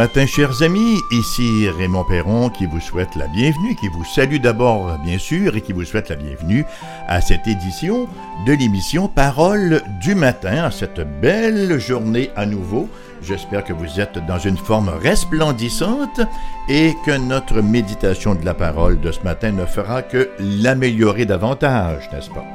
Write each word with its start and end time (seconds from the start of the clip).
Matin, 0.00 0.24
chers 0.24 0.62
amis. 0.62 0.98
Ici 1.10 1.68
Raymond 1.68 2.04
Perron 2.04 2.48
qui 2.48 2.64
vous 2.64 2.80
souhaite 2.80 3.16
la 3.16 3.26
bienvenue, 3.26 3.74
qui 3.74 3.88
vous 3.88 4.02
salue 4.02 4.38
d'abord, 4.38 4.96
bien 5.04 5.18
sûr, 5.18 5.54
et 5.54 5.60
qui 5.60 5.74
vous 5.74 5.84
souhaite 5.84 6.08
la 6.08 6.16
bienvenue 6.16 6.64
à 7.06 7.20
cette 7.20 7.46
édition 7.46 8.08
de 8.46 8.54
l'émission 8.54 9.08
Parole 9.08 9.82
du 10.00 10.14
matin, 10.14 10.64
à 10.64 10.70
cette 10.70 11.02
belle 11.20 11.78
journée 11.78 12.30
à 12.34 12.46
nouveau. 12.46 12.88
J'espère 13.20 13.62
que 13.62 13.74
vous 13.74 14.00
êtes 14.00 14.18
dans 14.26 14.38
une 14.38 14.56
forme 14.56 14.88
resplendissante 14.88 16.22
et 16.70 16.94
que 17.04 17.18
notre 17.18 17.60
méditation 17.60 18.34
de 18.34 18.46
la 18.46 18.54
parole 18.54 19.02
de 19.02 19.12
ce 19.12 19.20
matin 19.20 19.52
ne 19.52 19.66
fera 19.66 20.00
que 20.00 20.30
l'améliorer 20.38 21.26
davantage, 21.26 22.08
n'est-ce 22.10 22.30
pas? 22.30 22.46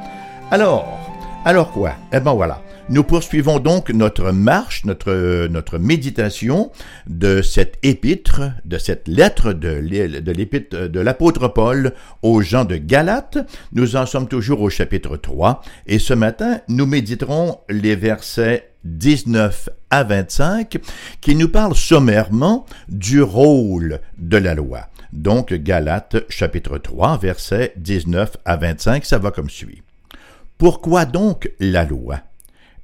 Alors, 0.50 0.98
alors 1.44 1.70
quoi? 1.70 1.92
Eh 2.12 2.18
ben 2.18 2.32
voilà. 2.32 2.60
Nous 2.88 3.02
poursuivons 3.02 3.58
donc 3.58 3.90
notre 3.90 4.30
marche, 4.30 4.84
notre, 4.84 5.48
notre 5.48 5.76
méditation 5.76 6.70
de 7.08 7.42
cette 7.42 7.78
épître, 7.82 8.42
de 8.64 8.78
cette 8.78 9.08
lettre 9.08 9.52
de, 9.52 9.80
de 10.20 10.30
l'épître 10.30 10.86
de 10.86 11.00
l'apôtre 11.00 11.48
Paul 11.48 11.94
aux 12.22 12.42
gens 12.42 12.64
de 12.64 12.76
Galate. 12.76 13.38
Nous 13.72 13.96
en 13.96 14.06
sommes 14.06 14.28
toujours 14.28 14.60
au 14.60 14.70
chapitre 14.70 15.16
3 15.16 15.62
et 15.88 15.98
ce 15.98 16.14
matin, 16.14 16.60
nous 16.68 16.86
méditerons 16.86 17.58
les 17.68 17.96
versets 17.96 18.70
19 18.84 19.68
à 19.90 20.04
25 20.04 20.78
qui 21.20 21.34
nous 21.34 21.48
parlent 21.48 21.74
sommairement 21.74 22.66
du 22.88 23.20
rôle 23.20 23.98
de 24.16 24.36
la 24.36 24.54
loi. 24.54 24.82
Donc 25.12 25.52
Galates 25.52 26.24
chapitre 26.28 26.78
3 26.78 27.18
versets 27.18 27.72
19 27.78 28.36
à 28.44 28.56
25, 28.56 29.04
ça 29.04 29.18
va 29.18 29.32
comme 29.32 29.50
suit. 29.50 29.82
Pourquoi 30.56 31.04
donc 31.04 31.50
la 31.58 31.84
loi? 31.84 32.20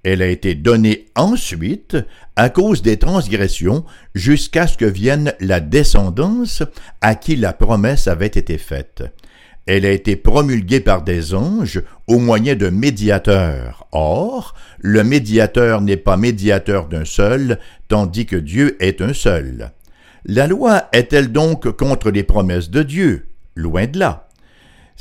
Elle 0.05 0.22
a 0.22 0.27
été 0.27 0.55
donnée 0.55 1.06
ensuite 1.14 1.97
à 2.36 2.48
cause 2.48 2.83
des 2.83 2.97
transgressions 2.97 3.84
jusqu'à 4.14 4.67
ce 4.67 4.77
que 4.77 4.84
vienne 4.84 5.33
la 5.41 5.61
descendance 5.61 6.62
à 7.00 7.14
qui 7.14 7.36
la 7.36 7.53
promesse 7.53 8.09
avait 8.09 8.27
été 8.27 8.59
faite. 8.59 9.05
Elle 9.67 9.86
a 9.86 9.92
été 9.92 10.17
promulguée 10.17 10.81
par 10.81 11.03
des 11.03 11.34
anges 11.34 11.83
au 12.09 12.19
moyen 12.19 12.56
de 12.56 12.69
médiateurs. 12.69 13.86
Or, 13.92 14.55
le 14.81 15.05
médiateur 15.05 15.81
n'est 15.81 15.97
pas 15.97 16.16
médiateur 16.16 16.89
d'un 16.89 17.05
seul, 17.05 17.61
tandis 17.87 18.27
que 18.27 18.37
Dieu 18.37 18.77
est 18.83 19.00
un 19.00 19.12
seul. 19.12 19.70
La 20.25 20.48
loi 20.48 20.89
est-elle 20.92 21.31
donc 21.31 21.70
contre 21.77 22.11
les 22.11 22.25
promesses 22.25 22.70
de 22.70 22.83
Dieu? 22.83 23.28
Loin 23.55 23.87
de 23.87 24.00
là. 24.00 24.28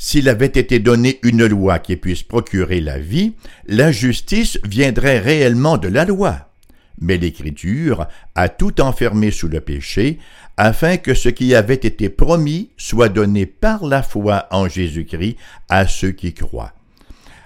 S'il 0.04 0.28
avait 0.28 0.46
été 0.46 0.80
donné 0.80 1.20
une 1.22 1.46
loi 1.46 1.78
qui 1.78 1.94
puisse 1.94 2.24
procurer 2.24 2.80
la 2.80 2.98
vie, 2.98 3.34
la 3.68 3.92
justice 3.92 4.58
viendrait 4.64 5.20
réellement 5.20 5.78
de 5.78 5.86
la 5.86 6.04
loi. 6.04 6.48
Mais 7.00 7.18
l'Écriture 7.18 8.08
a 8.34 8.48
tout 8.48 8.80
enfermé 8.80 9.30
sous 9.30 9.46
le 9.46 9.60
péché, 9.60 10.18
afin 10.56 10.96
que 10.96 11.14
ce 11.14 11.28
qui 11.28 11.54
avait 11.54 11.74
été 11.74 12.08
promis 12.08 12.70
soit 12.76 13.10
donné 13.10 13.46
par 13.46 13.86
la 13.86 14.02
foi 14.02 14.48
en 14.50 14.68
Jésus-Christ 14.68 15.36
à 15.68 15.86
ceux 15.86 16.10
qui 16.10 16.34
croient. 16.34 16.72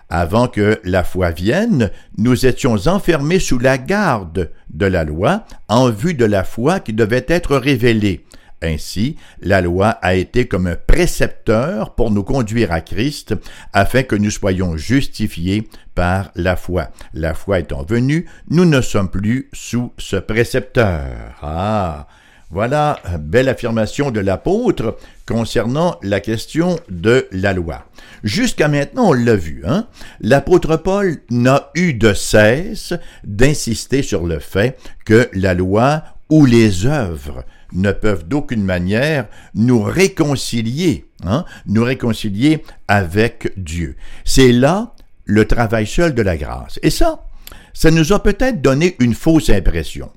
Avant 0.08 0.48
que 0.48 0.80
la 0.82 1.04
foi 1.04 1.32
vienne, 1.32 1.90
nous 2.16 2.46
étions 2.46 2.86
enfermés 2.86 3.38
sous 3.38 3.58
la 3.58 3.76
garde 3.76 4.50
de 4.70 4.86
la 4.86 5.04
loi 5.04 5.44
en 5.68 5.90
vue 5.90 6.14
de 6.14 6.24
la 6.24 6.42
foi 6.42 6.80
qui 6.80 6.94
devait 6.94 7.26
être 7.28 7.58
révélée, 7.58 8.24
ainsi, 8.62 9.16
la 9.40 9.60
loi 9.60 9.88
a 9.88 10.14
été 10.14 10.46
comme 10.46 10.66
un 10.66 10.76
précepteur 10.76 11.94
pour 11.94 12.10
nous 12.10 12.24
conduire 12.24 12.72
à 12.72 12.80
Christ, 12.80 13.34
afin 13.72 14.02
que 14.02 14.16
nous 14.16 14.30
soyons 14.30 14.76
justifiés 14.76 15.68
par 15.94 16.30
la 16.34 16.56
foi. 16.56 16.88
La 17.14 17.34
foi 17.34 17.60
étant 17.60 17.84
venue, 17.84 18.26
nous 18.48 18.64
ne 18.64 18.80
sommes 18.80 19.10
plus 19.10 19.48
sous 19.52 19.92
ce 19.98 20.16
précepteur. 20.16 21.36
Ah, 21.42 22.06
voilà, 22.50 23.00
belle 23.18 23.48
affirmation 23.48 24.12
de 24.12 24.20
l'apôtre 24.20 24.96
concernant 25.26 25.98
la 26.02 26.20
question 26.20 26.78
de 26.88 27.26
la 27.32 27.52
loi. 27.52 27.86
Jusqu'à 28.22 28.68
maintenant, 28.68 29.08
on 29.08 29.12
l'a 29.12 29.34
vu, 29.34 29.64
hein? 29.66 29.88
l'apôtre 30.20 30.76
Paul 30.76 31.16
n'a 31.28 31.70
eu 31.74 31.92
de 31.92 32.14
cesse 32.14 32.94
d'insister 33.24 34.02
sur 34.02 34.26
le 34.26 34.38
fait 34.38 34.78
que 35.04 35.28
la 35.32 35.54
loi 35.54 36.04
ou 36.30 36.46
les 36.46 36.86
œuvres 36.86 37.44
ne 37.72 37.92
peuvent 37.92 38.26
d'aucune 38.26 38.64
manière 38.64 39.26
nous 39.54 39.82
réconcilier, 39.82 41.06
hein, 41.24 41.44
nous 41.66 41.84
réconcilier 41.84 42.62
avec 42.88 43.52
Dieu. 43.56 43.96
C'est 44.24 44.52
là 44.52 44.94
le 45.24 45.44
travail 45.44 45.86
seul 45.86 46.14
de 46.14 46.22
la 46.22 46.36
grâce. 46.36 46.78
Et 46.82 46.90
ça, 46.90 47.26
ça 47.74 47.90
nous 47.90 48.12
a 48.12 48.22
peut-être 48.22 48.62
donné 48.62 48.96
une 49.00 49.14
fausse 49.14 49.50
impression. 49.50 50.10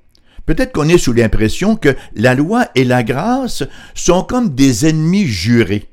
Peut-être 0.45 0.71
qu'on 0.71 0.89
est 0.89 0.97
sous 0.97 1.13
l'impression 1.13 1.75
que 1.75 1.95
la 2.15 2.33
loi 2.33 2.67
et 2.75 2.83
la 2.83 3.03
grâce 3.03 3.63
sont 3.93 4.23
comme 4.23 4.55
des 4.55 4.87
ennemis 4.87 5.25
jurés. 5.25 5.89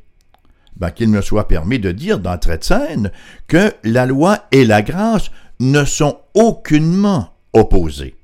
Ben, 0.77 0.91
qu'il 0.91 1.09
me 1.09 1.23
soit 1.23 1.49
permis 1.49 1.79
de 1.79 1.91
dire 1.91 2.19
d'entrée 2.19 2.59
de 2.59 2.65
scène 2.65 3.11
que 3.49 3.73
la 3.83 4.05
loi 4.05 4.47
et 4.53 4.65
la 4.65 4.83
grâce 4.83 5.31
ne 5.59 5.85
sont 5.85 6.19
aucunement 6.35 7.31
opposés 7.55 8.16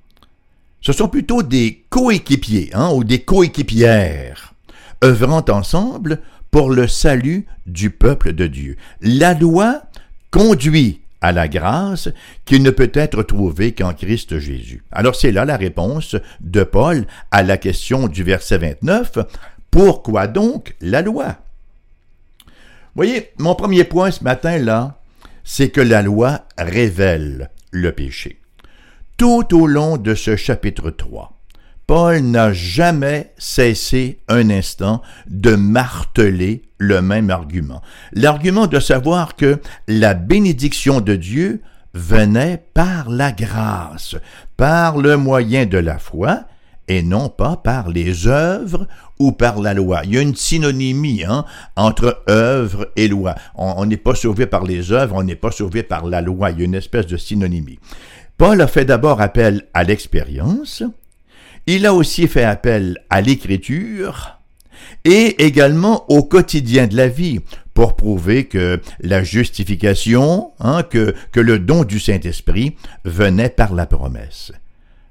ce 0.82 0.92
sont 0.92 1.08
plutôt 1.08 1.42
des 1.42 1.84
coéquipiers 1.88 2.70
hein, 2.74 2.90
ou 2.92 3.04
des 3.04 3.20
coéquipières, 3.20 4.52
œuvrant 5.02 5.44
ensemble 5.48 6.20
pour 6.50 6.70
le 6.70 6.88
salut 6.88 7.46
du 7.66 7.90
peuple 7.90 8.32
de 8.32 8.46
Dieu. 8.48 8.76
La 9.00 9.32
loi 9.32 9.82
conduit 10.30 11.00
à 11.20 11.30
la 11.30 11.46
grâce 11.46 12.08
qui 12.44 12.58
ne 12.58 12.70
peut 12.70 12.90
être 12.94 13.22
trouvée 13.22 13.72
qu'en 13.72 13.94
Christ 13.94 14.40
Jésus. 14.40 14.82
Alors 14.90 15.14
c'est 15.14 15.30
là 15.30 15.44
la 15.44 15.56
réponse 15.56 16.16
de 16.40 16.64
Paul 16.64 17.06
à 17.30 17.44
la 17.44 17.56
question 17.56 18.08
du 18.08 18.24
verset 18.24 18.58
29. 18.58 19.18
Pourquoi 19.70 20.26
donc 20.26 20.74
la 20.80 21.00
loi? 21.00 21.36
Voyez, 22.96 23.30
mon 23.38 23.54
premier 23.54 23.84
point 23.84 24.10
ce 24.10 24.24
matin-là, 24.24 24.98
c'est 25.44 25.70
que 25.70 25.80
la 25.80 26.02
loi 26.02 26.44
révèle 26.58 27.50
le 27.70 27.92
péché 27.92 28.41
tout 29.22 29.56
au 29.56 29.68
long 29.68 29.98
de 29.98 30.16
ce 30.16 30.34
chapitre 30.34 30.90
3. 30.90 31.32
Paul 31.86 32.18
n'a 32.22 32.52
jamais 32.52 33.32
cessé 33.38 34.18
un 34.26 34.50
instant 34.50 35.00
de 35.28 35.54
marteler 35.54 36.62
le 36.78 37.00
même 37.02 37.30
argument. 37.30 37.82
L'argument 38.12 38.66
de 38.66 38.80
savoir 38.80 39.36
que 39.36 39.60
la 39.86 40.14
bénédiction 40.14 41.00
de 41.00 41.14
Dieu 41.14 41.62
venait 41.94 42.64
par 42.74 43.10
la 43.10 43.30
grâce, 43.30 44.16
par 44.56 44.98
le 44.98 45.16
moyen 45.16 45.66
de 45.66 45.78
la 45.78 46.00
foi, 46.00 46.40
et 46.88 47.02
non 47.02 47.28
pas 47.28 47.56
par 47.56 47.90
les 47.90 48.26
œuvres 48.26 48.88
ou 49.20 49.30
par 49.30 49.60
la 49.60 49.72
loi. 49.72 50.00
Il 50.02 50.14
y 50.14 50.18
a 50.18 50.22
une 50.22 50.34
synonymie 50.34 51.22
hein, 51.22 51.44
entre 51.76 52.24
œuvre 52.28 52.88
et 52.96 53.06
loi. 53.06 53.36
On 53.54 53.86
n'est 53.86 53.96
pas 53.96 54.16
sauvé 54.16 54.46
par 54.46 54.64
les 54.64 54.90
œuvres, 54.90 55.14
on 55.14 55.22
n'est 55.22 55.36
pas 55.36 55.52
sauvé 55.52 55.84
par 55.84 56.06
la 56.06 56.20
loi. 56.20 56.50
Il 56.50 56.58
y 56.58 56.62
a 56.62 56.64
une 56.64 56.74
espèce 56.74 57.06
de 57.06 57.16
synonymie. 57.16 57.78
Paul 58.38 58.60
a 58.60 58.66
fait 58.66 58.84
d'abord 58.84 59.20
appel 59.20 59.66
à 59.74 59.84
l'expérience, 59.84 60.82
il 61.66 61.86
a 61.86 61.94
aussi 61.94 62.26
fait 62.26 62.44
appel 62.44 62.98
à 63.08 63.20
l'écriture 63.20 64.38
et 65.04 65.44
également 65.44 66.10
au 66.10 66.22
quotidien 66.22 66.86
de 66.86 66.96
la 66.96 67.08
vie 67.08 67.40
pour 67.74 67.96
prouver 67.96 68.44
que 68.44 68.80
la 69.00 69.22
justification, 69.22 70.52
hein, 70.60 70.82
que, 70.82 71.14
que 71.30 71.40
le 71.40 71.58
don 71.58 71.84
du 71.84 72.00
Saint-Esprit 72.00 72.76
venait 73.04 73.48
par 73.48 73.74
la 73.74 73.86
promesse. 73.86 74.52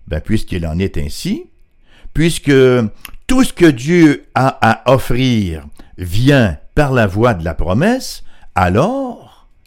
Ben, 0.08 0.20
puisqu'il 0.20 0.68
en 0.68 0.78
est 0.78 0.98
ainsi, 0.98 1.46
puisque 2.14 2.52
tout 3.28 3.44
ce 3.44 3.53
que 3.53 3.66
Dieu 3.66 4.26
a 4.35 4.58
à 4.62 4.91
offrir 4.94 5.66
vient 5.97 6.58
par 6.76 6.91
la 6.91 7.08
voie 7.08 7.34
de 7.34 7.46
la 7.46 7.53
promesse, 7.53 8.24
alors 8.56 9.21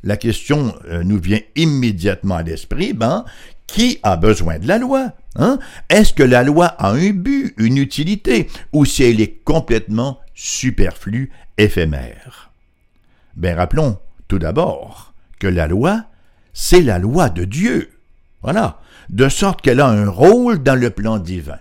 la 0.04 0.16
question 0.16 0.74
euh, 0.88 1.02
nous 1.02 1.18
vient 1.18 1.40
immédiatement 1.56 2.36
à 2.36 2.42
l'esprit, 2.42 2.92
ben, 2.92 3.24
qui 3.66 3.98
a 4.02 4.16
besoin 4.16 4.58
de 4.58 4.68
la 4.68 4.78
loi? 4.78 5.12
Hein? 5.36 5.58
Est-ce 5.88 6.12
que 6.12 6.22
la 6.22 6.44
loi 6.44 6.66
a 6.66 6.90
un 6.90 7.10
but, 7.10 7.54
une 7.56 7.78
utilité, 7.78 8.48
ou 8.72 8.84
si 8.84 9.02
elle 9.02 9.20
est 9.20 9.42
complètement 9.44 10.20
superflue, 10.34 11.32
éphémère? 11.56 12.52
Ben, 13.34 13.56
rappelons 13.56 13.98
tout 14.28 14.38
d'abord 14.38 15.14
que 15.40 15.46
la 15.46 15.66
loi, 15.66 16.04
c'est 16.52 16.82
la 16.82 16.98
loi 16.98 17.30
de 17.30 17.44
Dieu. 17.44 17.90
Voilà. 18.42 18.80
De 19.08 19.28
sorte 19.28 19.62
qu'elle 19.62 19.80
a 19.80 19.88
un 19.88 20.08
rôle 20.08 20.62
dans 20.62 20.78
le 20.78 20.90
plan 20.90 21.18
divin. 21.18 21.58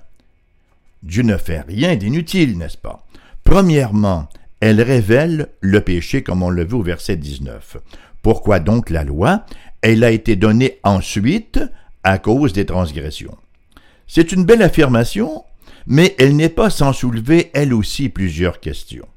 Dieu 1.01 1.23
ne 1.23 1.37
fait 1.37 1.61
rien 1.61 1.95
d'inutile, 1.95 2.57
n'est-ce 2.57 2.77
pas? 2.77 3.05
Premièrement, 3.43 4.29
elle 4.59 4.81
révèle 4.81 5.49
le 5.61 5.81
péché 5.81 6.23
comme 6.23 6.43
on 6.43 6.49
le 6.49 6.63
vu 6.63 6.75
au 6.75 6.83
verset 6.83 7.17
19. 7.17 7.77
Pourquoi 8.23 8.59
donc 8.59 8.89
la 8.89 9.03
loi? 9.03 9.45
Elle 9.81 10.03
a 10.03 10.09
été 10.09 10.35
donnée 10.35 10.79
ensuite 10.83 11.59
à 12.03 12.17
cause 12.17 12.53
des 12.53 12.65
transgressions. 12.65 13.37
C'est 14.07 14.31
une 14.31 14.45
belle 14.45 14.63
affirmation, 14.63 15.43
mais 15.85 16.15
elle 16.17 16.35
n'est 16.35 16.49
pas 16.49 16.69
sans 16.69 16.93
soulever 16.93 17.51
elle 17.53 17.73
aussi 17.73 18.09
plusieurs 18.09 18.59
questions. 18.59 19.07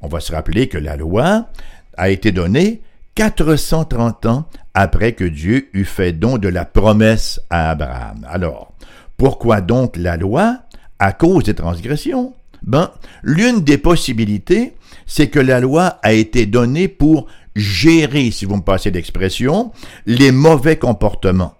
On 0.00 0.08
va 0.08 0.20
se 0.20 0.32
rappeler 0.32 0.68
que 0.68 0.78
la 0.78 0.96
loi 0.96 1.48
a 1.96 2.08
été 2.08 2.30
donnée 2.32 2.80
430 3.16 4.26
ans 4.26 4.48
après 4.74 5.12
que 5.12 5.24
Dieu 5.24 5.68
eut 5.72 5.84
fait 5.84 6.12
don 6.12 6.38
de 6.38 6.48
la 6.48 6.64
promesse 6.64 7.40
à 7.50 7.70
Abraham. 7.70 8.24
Alors, 8.30 8.72
pourquoi 9.16 9.60
donc 9.60 9.96
la 9.96 10.16
loi? 10.16 10.60
À 11.00 11.12
cause 11.12 11.44
des 11.44 11.54
transgressions? 11.54 12.34
Ben, 12.62 12.90
l'une 13.22 13.60
des 13.64 13.78
possibilités, 13.78 14.74
c'est 15.06 15.28
que 15.28 15.40
la 15.40 15.60
loi 15.60 15.98
a 16.02 16.12
été 16.12 16.46
donnée 16.46 16.88
pour 16.88 17.26
gérer, 17.56 18.30
si 18.30 18.44
vous 18.44 18.56
me 18.56 18.62
passez 18.62 18.90
d'expression, 18.90 19.72
les 20.06 20.32
mauvais 20.32 20.76
comportements, 20.76 21.54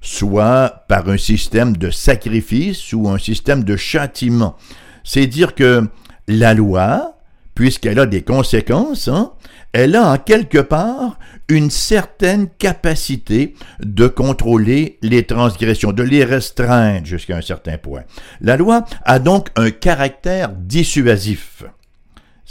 soit 0.00 0.84
par 0.88 1.08
un 1.08 1.18
système 1.18 1.76
de 1.76 1.90
sacrifice 1.90 2.92
ou 2.92 3.08
un 3.08 3.18
système 3.18 3.64
de 3.64 3.76
châtiment. 3.76 4.56
C'est 5.04 5.26
dire 5.26 5.54
que 5.54 5.88
la 6.26 6.54
loi, 6.54 7.18
puisqu'elle 7.54 7.98
a 7.98 8.06
des 8.06 8.22
conséquences, 8.22 9.08
hein, 9.08 9.32
elle 9.72 9.96
a 9.96 10.12
en 10.12 10.16
quelque 10.16 10.58
part 10.58 11.18
une 11.48 11.70
certaine 11.70 12.48
capacité 12.48 13.54
de 13.80 14.06
contrôler 14.06 14.98
les 15.02 15.24
transgressions, 15.24 15.92
de 15.92 16.02
les 16.02 16.24
restreindre 16.24 17.06
jusqu'à 17.06 17.36
un 17.36 17.42
certain 17.42 17.78
point. 17.78 18.02
La 18.40 18.56
loi 18.56 18.84
a 19.04 19.18
donc 19.18 19.48
un 19.56 19.70
caractère 19.70 20.50
dissuasif. 20.50 21.64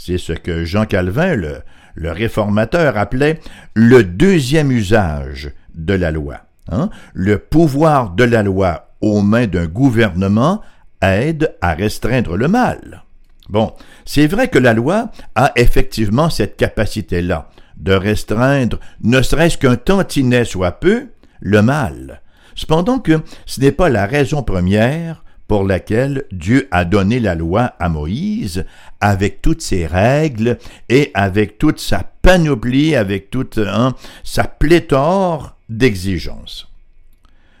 C'est 0.00 0.16
ce 0.16 0.32
que 0.32 0.64
Jean 0.64 0.86
Calvin, 0.86 1.34
le, 1.34 2.12
réformateur, 2.12 2.96
appelait 2.96 3.40
le 3.74 4.04
deuxième 4.04 4.70
usage 4.70 5.50
de 5.74 5.92
la 5.92 6.12
loi. 6.12 6.36
Hein? 6.70 6.88
Le 7.14 7.38
pouvoir 7.38 8.10
de 8.10 8.22
la 8.22 8.44
loi 8.44 8.94
aux 9.00 9.22
mains 9.22 9.48
d'un 9.48 9.66
gouvernement 9.66 10.62
aide 11.02 11.52
à 11.60 11.74
restreindre 11.74 12.36
le 12.36 12.46
mal. 12.46 13.02
Bon, 13.48 13.72
c'est 14.04 14.28
vrai 14.28 14.46
que 14.46 14.58
la 14.58 14.72
loi 14.72 15.10
a 15.34 15.50
effectivement 15.56 16.30
cette 16.30 16.56
capacité-là 16.56 17.50
de 17.76 17.92
restreindre, 17.92 18.78
ne 19.02 19.20
serait-ce 19.20 19.58
qu'un 19.58 19.76
tantinet 19.76 20.44
soit 20.44 20.78
peu, 20.78 21.08
le 21.40 21.60
mal. 21.60 22.22
Cependant 22.54 23.00
que 23.00 23.20
ce 23.46 23.60
n'est 23.60 23.72
pas 23.72 23.88
la 23.88 24.06
raison 24.06 24.44
première 24.44 25.24
pour 25.48 25.64
laquelle 25.64 26.24
Dieu 26.30 26.68
a 26.70 26.84
donné 26.84 27.18
la 27.18 27.34
loi 27.34 27.72
à 27.80 27.88
Moïse, 27.88 28.66
avec 29.00 29.42
toutes 29.42 29.62
ses 29.62 29.86
règles 29.86 30.58
et 30.90 31.10
avec 31.14 31.58
toute 31.58 31.80
sa 31.80 32.04
panoplie, 32.04 32.94
avec 32.94 33.30
toute 33.30 33.58
hein, 33.58 33.94
sa 34.22 34.44
pléthore 34.44 35.56
d'exigences. 35.70 36.68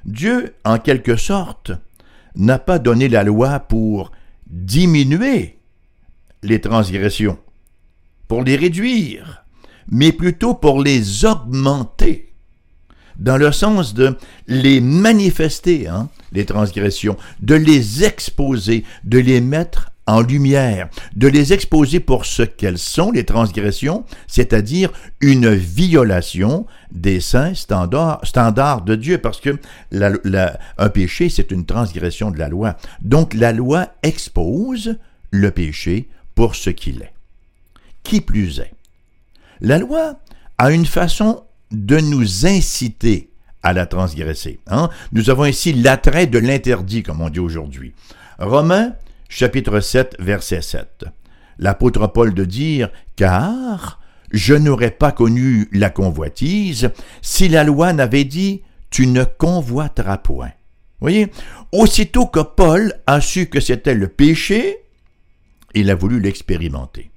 Dieu, 0.04 0.54
en 0.64 0.78
quelque 0.78 1.16
sorte, 1.16 1.72
n'a 2.36 2.58
pas 2.58 2.78
donné 2.78 3.08
la 3.08 3.24
loi 3.24 3.58
pour 3.58 4.12
diminuer 4.46 5.58
les 6.42 6.60
transgressions, 6.60 7.38
pour 8.28 8.42
les 8.42 8.56
réduire, 8.56 9.44
mais 9.90 10.12
plutôt 10.12 10.54
pour 10.54 10.82
les 10.82 11.24
augmenter, 11.24 12.27
dans 13.18 13.36
le 13.36 13.52
sens 13.52 13.94
de 13.94 14.16
les 14.46 14.80
manifester, 14.80 15.88
hein, 15.88 16.08
les 16.32 16.44
transgressions, 16.44 17.16
de 17.40 17.54
les 17.54 18.04
exposer, 18.04 18.84
de 19.04 19.18
les 19.18 19.40
mettre 19.40 19.90
en 20.08 20.22
lumière, 20.22 20.88
de 21.16 21.28
les 21.28 21.52
exposer 21.52 22.00
pour 22.00 22.24
ce 22.24 22.42
qu'elles 22.42 22.78
sont, 22.78 23.10
les 23.10 23.24
transgressions, 23.24 24.04
c'est-à-dire 24.26 24.90
une 25.20 25.54
violation 25.54 26.64
des 26.90 27.20
saints 27.20 27.52
standards, 27.54 28.82
de 28.86 28.94
Dieu, 28.94 29.18
parce 29.18 29.38
que 29.38 29.58
un 29.92 30.88
péché, 30.88 31.28
c'est 31.28 31.50
une 31.50 31.66
transgression 31.66 32.30
de 32.30 32.38
la 32.38 32.48
loi. 32.48 32.78
Donc 33.02 33.34
la 33.34 33.52
loi 33.52 33.88
expose 34.02 34.96
le 35.30 35.50
péché 35.50 36.08
pour 36.34 36.54
ce 36.54 36.70
qu'il 36.70 37.02
est. 37.02 37.12
Qui 38.02 38.22
plus 38.22 38.60
est, 38.60 38.72
la 39.60 39.76
loi 39.76 40.14
a 40.56 40.70
une 40.70 40.86
façon 40.86 41.42
de 41.70 41.98
nous 41.98 42.46
inciter 42.46 43.30
à 43.62 43.72
la 43.72 43.86
transgresser. 43.86 44.60
Hein? 44.66 44.88
Nous 45.12 45.30
avons 45.30 45.44
ici 45.44 45.72
l'attrait 45.72 46.26
de 46.26 46.38
l'interdit, 46.38 47.02
comme 47.02 47.20
on 47.20 47.28
dit 47.28 47.40
aujourd'hui. 47.40 47.92
Romains, 48.38 48.94
chapitre 49.28 49.80
7, 49.80 50.16
verset 50.18 50.62
7. 50.62 51.04
L'apôtre 51.58 52.06
Paul 52.06 52.34
de 52.34 52.44
dire, 52.44 52.90
car 53.16 54.00
je 54.30 54.54
n'aurais 54.54 54.90
pas 54.90 55.12
connu 55.12 55.68
la 55.72 55.90
convoitise 55.90 56.90
si 57.22 57.48
la 57.48 57.64
loi 57.64 57.92
n'avait 57.92 58.24
dit, 58.24 58.62
tu 58.90 59.06
ne 59.06 59.24
convoiteras 59.24 60.18
point. 60.18 60.52
Voyez, 61.00 61.30
aussitôt 61.72 62.26
que 62.26 62.40
Paul 62.40 62.92
a 63.06 63.20
su 63.20 63.46
que 63.46 63.60
c'était 63.60 63.94
le 63.94 64.08
péché, 64.08 64.78
il 65.74 65.90
a 65.90 65.94
voulu 65.94 66.20
l'expérimenter. 66.20 67.10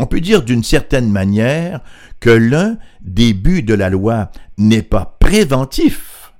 On 0.00 0.06
peut 0.06 0.22
dire 0.22 0.42
d'une 0.42 0.64
certaine 0.64 1.10
manière 1.10 1.80
que 2.20 2.30
l'un 2.30 2.78
des 3.02 3.34
buts 3.34 3.62
de 3.62 3.74
la 3.74 3.90
loi 3.90 4.30
n'est 4.56 4.80
pas 4.80 5.18
préventif, 5.20 6.32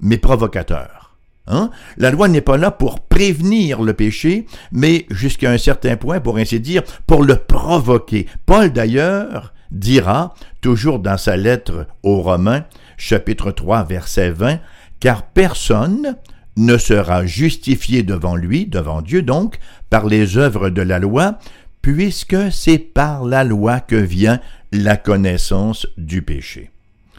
mais 0.00 0.18
provocateur. 0.18 1.16
Hein? 1.46 1.70
La 1.98 2.10
loi 2.10 2.26
n'est 2.26 2.40
pas 2.40 2.56
là 2.56 2.72
pour 2.72 2.98
prévenir 2.98 3.80
le 3.80 3.92
péché, 3.92 4.46
mais 4.72 5.06
jusqu'à 5.08 5.52
un 5.52 5.58
certain 5.58 5.96
point, 5.96 6.18
pour 6.18 6.36
ainsi 6.36 6.58
dire, 6.58 6.82
pour 7.06 7.22
le 7.22 7.36
provoquer. 7.36 8.26
Paul 8.44 8.72
d'ailleurs 8.72 9.54
dira, 9.70 10.34
toujours 10.60 10.98
dans 10.98 11.16
sa 11.16 11.36
lettre 11.36 11.86
aux 12.02 12.22
Romains, 12.22 12.64
chapitre 12.96 13.52
3, 13.52 13.84
verset 13.84 14.30
20, 14.32 14.58
car 14.98 15.22
personne 15.22 16.16
ne 16.56 16.76
sera 16.76 17.24
justifié 17.24 18.02
devant 18.02 18.34
lui, 18.34 18.66
devant 18.66 19.00
Dieu 19.00 19.22
donc, 19.22 19.58
par 19.90 20.06
les 20.06 20.38
œuvres 20.38 20.70
de 20.70 20.82
la 20.82 20.98
loi, 20.98 21.38
puisque 21.84 22.50
c'est 22.50 22.78
par 22.78 23.26
la 23.26 23.44
loi 23.44 23.78
que 23.78 23.94
vient 23.94 24.40
la 24.72 24.96
connaissance 24.96 25.86
du 25.98 26.22
péché. 26.22 26.70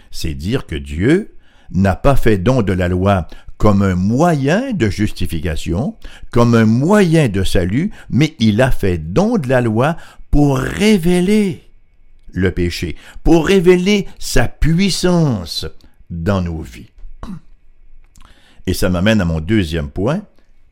C'est 0.10 0.34
dire 0.34 0.66
que 0.66 0.76
Dieu 0.76 1.36
n'a 1.70 1.96
pas 1.96 2.16
fait 2.16 2.40
don 2.40 2.64
de 2.64 2.74
la 2.74 2.88
loi 2.88 3.28
comme 3.60 3.84
un 3.84 3.94
moyen 3.94 4.74
de 4.74 4.90
justification, 4.90 5.96
comme 6.32 6.56
un 6.56 6.66
moyen 6.66 7.30
de 7.30 7.44
salut, 7.44 7.92
mais 8.10 8.36
il 8.40 8.60
a 8.60 8.72
fait 8.72 8.98
don 8.98 9.38
de 9.38 9.48
la 9.48 9.62
loi 9.62 9.98
pour 10.32 10.58
révéler 10.58 11.62
le 12.32 12.50
péché, 12.50 12.96
pour 13.24 13.46
révéler 13.46 14.08
sa 14.18 14.48
puissance 14.48 15.68
dans 16.10 16.42
nos 16.42 16.62
vies. 16.62 16.90
Et 18.66 18.74
ça 18.74 18.90
m'amène 18.90 19.22
à 19.22 19.26
mon 19.26 19.42
deuxième 19.42 19.92
point, 19.92 20.24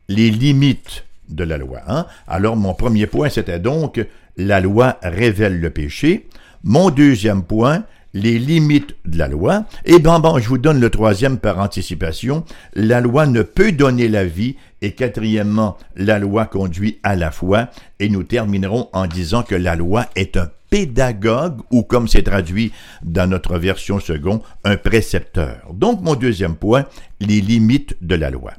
les 0.08 0.32
limites 0.32 1.03
de 1.28 1.44
la 1.44 1.58
loi. 1.58 1.80
Hein? 1.86 2.06
Alors 2.26 2.56
mon 2.56 2.74
premier 2.74 3.06
point, 3.06 3.28
c'était 3.28 3.58
donc 3.58 4.04
la 4.36 4.60
loi 4.60 4.98
révèle 5.02 5.60
le 5.60 5.70
péché. 5.70 6.28
Mon 6.62 6.90
deuxième 6.90 7.42
point, 7.42 7.84
les 8.14 8.38
limites 8.38 8.94
de 9.04 9.18
la 9.18 9.28
loi. 9.28 9.64
Et 9.84 9.98
bon, 9.98 10.18
bon, 10.20 10.38
je 10.38 10.48
vous 10.48 10.58
donne 10.58 10.80
le 10.80 10.88
troisième 10.88 11.38
par 11.38 11.58
anticipation. 11.58 12.44
La 12.74 13.00
loi 13.00 13.26
ne 13.26 13.42
peut 13.42 13.72
donner 13.72 14.08
la 14.08 14.24
vie. 14.24 14.56
Et 14.80 14.92
quatrièmement, 14.92 15.76
la 15.96 16.18
loi 16.18 16.46
conduit 16.46 17.00
à 17.02 17.16
la 17.16 17.30
foi. 17.30 17.68
Et 17.98 18.08
nous 18.08 18.22
terminerons 18.22 18.88
en 18.92 19.06
disant 19.06 19.42
que 19.42 19.54
la 19.54 19.76
loi 19.76 20.06
est 20.14 20.36
un 20.36 20.48
pédagogue 20.70 21.60
ou 21.70 21.82
comme 21.82 22.08
c'est 22.08 22.22
traduit 22.22 22.72
dans 23.02 23.28
notre 23.28 23.58
version 23.58 24.00
second, 24.00 24.42
un 24.64 24.76
précepteur. 24.76 25.72
Donc 25.72 26.02
mon 26.02 26.14
deuxième 26.14 26.56
point, 26.56 26.86
les 27.20 27.40
limites 27.40 27.96
de 28.00 28.14
la 28.14 28.30
loi. 28.30 28.54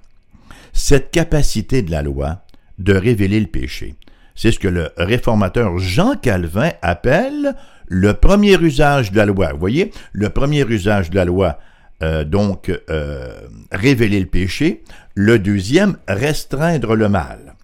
Cette 0.72 1.12
capacité 1.12 1.82
de 1.82 1.92
la 1.92 2.01
loi 2.01 2.45
de 2.79 2.94
révéler 2.94 3.39
le 3.39 3.48
péché. 3.48 3.96
C'est 4.36 4.51
ce 4.51 4.60
que 4.60 4.67
le 4.67 4.89
réformateur 4.98 5.77
Jean 5.77 6.15
Calvin 6.15 6.72
appelle 6.82 7.55
le 7.88 8.13
premier 8.13 8.60
usage 8.60 9.12
de 9.12 9.17
la 9.17 9.25
loi. 9.25 9.53
Vous 9.53 9.60
voyez, 9.60 9.91
le 10.12 10.29
premier 10.29 10.65
usage 10.67 11.10
de 11.10 11.15
la 11.15 11.25
loi, 11.25 11.60
euh, 12.03 12.25
donc 12.25 12.72
euh, 12.89 13.39
révéler 13.72 14.20
le 14.20 14.25
péché. 14.25 14.84
Le 15.13 15.39
deuxième, 15.39 15.98
restreindre 16.08 16.96
le 16.96 17.08
mal. 17.08 17.55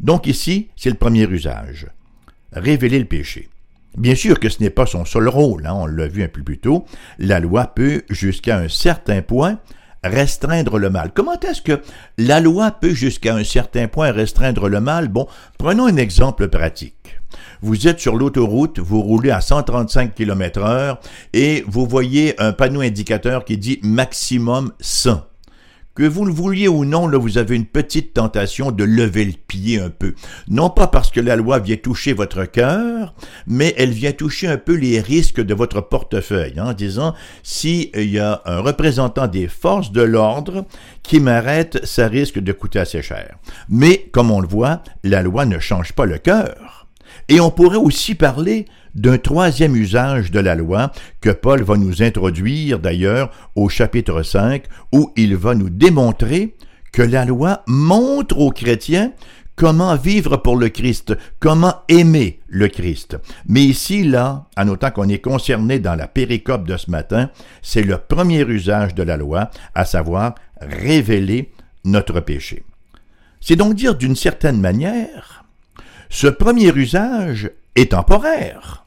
Donc 0.00 0.26
ici, 0.26 0.68
c'est 0.76 0.90
le 0.90 0.96
premier 0.96 1.28
usage. 1.28 1.86
Révéler 2.52 2.98
le 2.98 3.04
péché. 3.04 3.48
Bien 3.96 4.14
sûr 4.14 4.40
que 4.40 4.48
ce 4.48 4.62
n'est 4.62 4.70
pas 4.70 4.84
son 4.84 5.04
seul 5.04 5.28
rôle, 5.28 5.66
hein, 5.66 5.72
on 5.74 5.86
l'a 5.86 6.06
vu 6.06 6.22
un 6.22 6.28
peu 6.28 6.42
plus 6.42 6.58
tôt. 6.58 6.84
La 7.18 7.40
loi 7.40 7.68
peut, 7.68 8.02
jusqu'à 8.10 8.58
un 8.58 8.68
certain 8.68 9.22
point, 9.22 9.58
restreindre 10.08 10.78
le 10.78 10.90
mal. 10.90 11.10
Comment 11.14 11.38
est-ce 11.40 11.62
que 11.62 11.80
la 12.18 12.40
loi 12.40 12.70
peut 12.70 12.94
jusqu'à 12.94 13.34
un 13.34 13.44
certain 13.44 13.88
point 13.88 14.10
restreindre 14.10 14.68
le 14.68 14.80
mal? 14.80 15.08
Bon, 15.08 15.26
prenons 15.58 15.86
un 15.86 15.96
exemple 15.96 16.48
pratique. 16.48 17.18
Vous 17.62 17.88
êtes 17.88 18.00
sur 18.00 18.16
l'autoroute, 18.16 18.78
vous 18.78 19.02
roulez 19.02 19.30
à 19.30 19.40
135 19.40 20.14
km 20.14 20.60
heure 20.60 21.00
et 21.32 21.64
vous 21.66 21.86
voyez 21.86 22.40
un 22.40 22.52
panneau 22.52 22.80
indicateur 22.80 23.44
qui 23.44 23.58
dit 23.58 23.80
maximum 23.82 24.72
100. 24.80 25.22
Que 25.96 26.04
vous 26.04 26.26
le 26.26 26.32
vouliez 26.32 26.68
ou 26.68 26.84
non, 26.84 27.08
là, 27.08 27.16
vous 27.16 27.38
avez 27.38 27.56
une 27.56 27.64
petite 27.64 28.12
tentation 28.12 28.70
de 28.70 28.84
lever 28.84 29.24
le 29.24 29.32
pied 29.32 29.80
un 29.80 29.88
peu. 29.88 30.12
Non 30.46 30.68
pas 30.68 30.88
parce 30.88 31.10
que 31.10 31.20
la 31.20 31.36
loi 31.36 31.58
vient 31.58 31.78
toucher 31.78 32.12
votre 32.12 32.44
cœur, 32.44 33.14
mais 33.46 33.74
elle 33.78 33.92
vient 33.92 34.12
toucher 34.12 34.46
un 34.46 34.58
peu 34.58 34.74
les 34.74 35.00
risques 35.00 35.40
de 35.40 35.54
votre 35.54 35.80
portefeuille, 35.80 36.58
hein, 36.58 36.66
en 36.66 36.72
disant, 36.74 37.14
s'il 37.42 37.88
y 37.94 38.18
a 38.18 38.42
un 38.44 38.58
représentant 38.58 39.26
des 39.26 39.48
forces 39.48 39.90
de 39.90 40.02
l'ordre 40.02 40.66
qui 41.02 41.18
m'arrête, 41.18 41.80
ça 41.86 42.08
risque 42.08 42.40
de 42.40 42.52
coûter 42.52 42.80
assez 42.80 43.00
cher. 43.00 43.38
Mais, 43.70 44.10
comme 44.12 44.30
on 44.30 44.40
le 44.40 44.48
voit, 44.48 44.82
la 45.02 45.22
loi 45.22 45.46
ne 45.46 45.58
change 45.58 45.94
pas 45.94 46.04
le 46.04 46.18
cœur. 46.18 46.88
Et 47.30 47.40
on 47.40 47.50
pourrait 47.50 47.78
aussi 47.78 48.14
parler 48.14 48.66
d'un 48.96 49.18
troisième 49.18 49.76
usage 49.76 50.30
de 50.30 50.40
la 50.40 50.54
loi 50.54 50.90
que 51.20 51.30
Paul 51.30 51.62
va 51.62 51.76
nous 51.76 52.02
introduire 52.02 52.78
d'ailleurs 52.78 53.30
au 53.54 53.68
chapitre 53.68 54.22
5 54.22 54.64
où 54.92 55.12
il 55.16 55.36
va 55.36 55.54
nous 55.54 55.70
démontrer 55.70 56.56
que 56.92 57.02
la 57.02 57.26
loi 57.26 57.62
montre 57.66 58.38
aux 58.38 58.50
chrétiens 58.50 59.12
comment 59.54 59.96
vivre 59.96 60.36
pour 60.38 60.56
le 60.56 60.68
Christ, 60.70 61.16
comment 61.40 61.74
aimer 61.88 62.40
le 62.46 62.68
Christ. 62.68 63.18
Mais 63.46 63.62
ici, 63.62 64.02
là, 64.02 64.46
en 64.56 64.68
autant 64.68 64.90
qu'on 64.90 65.08
est 65.08 65.18
concerné 65.18 65.78
dans 65.78 65.94
la 65.94 66.08
péricope 66.08 66.66
de 66.66 66.76
ce 66.76 66.90
matin, 66.90 67.30
c'est 67.62 67.82
le 67.82 67.98
premier 67.98 68.42
usage 68.42 68.94
de 68.94 69.02
la 69.02 69.16
loi, 69.16 69.50
à 69.74 69.84
savoir 69.84 70.34
révéler 70.60 71.52
notre 71.84 72.20
péché. 72.20 72.64
C'est 73.40 73.56
donc 73.56 73.74
dire 73.74 73.94
d'une 73.94 74.16
certaine 74.16 74.60
manière, 74.60 75.44
ce 76.08 76.28
premier 76.28 76.74
usage 76.74 77.50
est 77.74 77.92
temporaire. 77.92 78.85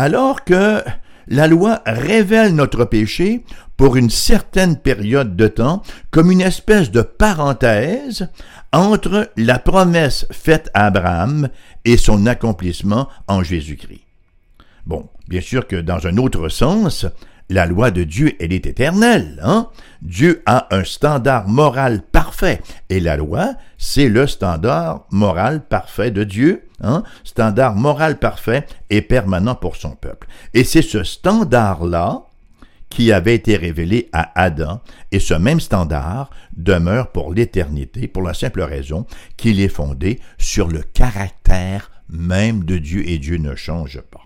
Alors 0.00 0.44
que 0.44 0.84
la 1.26 1.48
loi 1.48 1.82
révèle 1.84 2.54
notre 2.54 2.84
péché 2.84 3.44
pour 3.76 3.96
une 3.96 4.10
certaine 4.10 4.76
période 4.76 5.34
de 5.34 5.48
temps 5.48 5.82
comme 6.12 6.30
une 6.30 6.40
espèce 6.40 6.92
de 6.92 7.02
parenthèse 7.02 8.28
entre 8.72 9.28
la 9.36 9.58
promesse 9.58 10.24
faite 10.30 10.70
à 10.72 10.86
Abraham 10.86 11.48
et 11.84 11.96
son 11.96 12.26
accomplissement 12.26 13.08
en 13.26 13.42
Jésus-Christ. 13.42 14.02
Bon, 14.86 15.08
bien 15.26 15.40
sûr 15.40 15.66
que 15.66 15.74
dans 15.74 16.06
un 16.06 16.16
autre 16.16 16.48
sens, 16.48 17.04
la 17.50 17.66
loi 17.66 17.90
de 17.90 18.04
Dieu, 18.04 18.36
elle 18.38 18.52
est 18.52 18.66
éternelle. 18.66 19.40
Hein? 19.42 19.68
Dieu 20.00 20.44
a 20.46 20.68
un 20.70 20.84
standard 20.84 21.48
moral 21.48 22.02
parfait. 22.02 22.60
Et 22.88 23.00
la 23.00 23.16
loi, 23.16 23.54
c'est 23.78 24.08
le 24.08 24.28
standard 24.28 25.08
moral 25.10 25.66
parfait 25.66 26.12
de 26.12 26.22
Dieu. 26.22 26.67
Hein? 26.80 27.02
Standard 27.24 27.74
moral 27.74 28.18
parfait 28.18 28.66
et 28.90 29.02
permanent 29.02 29.54
pour 29.54 29.76
son 29.76 29.90
peuple. 29.90 30.28
Et 30.54 30.64
c'est 30.64 30.82
ce 30.82 31.02
standard-là 31.02 32.22
qui 32.88 33.12
avait 33.12 33.34
été 33.34 33.56
révélé 33.56 34.08
à 34.12 34.32
Adam, 34.40 34.80
et 35.12 35.20
ce 35.20 35.34
même 35.34 35.60
standard 35.60 36.30
demeure 36.56 37.12
pour 37.12 37.34
l'éternité, 37.34 38.08
pour 38.08 38.22
la 38.22 38.32
simple 38.32 38.62
raison 38.62 39.06
qu'il 39.36 39.60
est 39.60 39.68
fondé 39.68 40.20
sur 40.38 40.68
le 40.68 40.82
caractère 40.82 41.90
même 42.08 42.64
de 42.64 42.78
Dieu, 42.78 43.06
et 43.06 43.18
Dieu 43.18 43.36
ne 43.36 43.54
change 43.54 44.00
pas. 44.00 44.22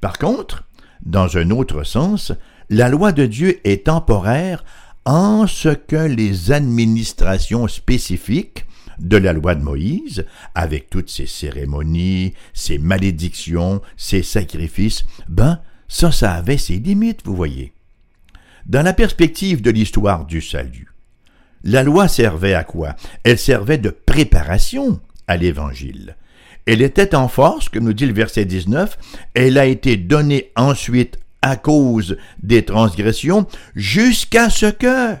Par 0.00 0.18
contre, 0.18 0.64
dans 1.02 1.36
un 1.36 1.50
autre 1.50 1.84
sens, 1.84 2.32
la 2.68 2.88
loi 2.88 3.12
de 3.12 3.26
Dieu 3.26 3.60
est 3.64 3.86
temporaire 3.86 4.64
en 5.04 5.46
ce 5.46 5.68
que 5.68 5.96
les 5.96 6.52
administrations 6.52 7.68
spécifiques 7.68 8.66
de 9.00 9.16
la 9.16 9.32
loi 9.32 9.54
de 9.54 9.62
Moïse, 9.62 10.24
avec 10.54 10.90
toutes 10.90 11.10
ses 11.10 11.26
cérémonies, 11.26 12.34
ses 12.52 12.78
malédictions, 12.78 13.80
ses 13.96 14.22
sacrifices, 14.22 15.04
ben, 15.28 15.60
ça, 15.88 16.12
ça 16.12 16.34
avait 16.34 16.58
ses 16.58 16.76
limites, 16.76 17.22
vous 17.24 17.34
voyez. 17.34 17.72
Dans 18.66 18.82
la 18.82 18.92
perspective 18.92 19.62
de 19.62 19.70
l'histoire 19.70 20.26
du 20.26 20.40
salut, 20.40 20.88
la 21.64 21.82
loi 21.82 22.08
servait 22.08 22.54
à 22.54 22.64
quoi? 22.64 22.94
Elle 23.24 23.38
servait 23.38 23.78
de 23.78 23.90
préparation 23.90 25.00
à 25.26 25.36
l'Évangile. 25.36 26.16
Elle 26.66 26.82
était 26.82 27.14
en 27.14 27.28
force, 27.28 27.68
comme 27.68 27.84
nous 27.84 27.92
dit 27.92 28.06
le 28.06 28.12
verset 28.12 28.44
19, 28.44 28.98
elle 29.34 29.58
a 29.58 29.66
été 29.66 29.96
donnée 29.96 30.52
ensuite 30.56 31.18
à 31.42 31.56
cause 31.56 32.16
des 32.42 32.64
transgressions, 32.64 33.46
jusqu'à 33.74 34.50
ce 34.50 34.66
que, 34.66 35.16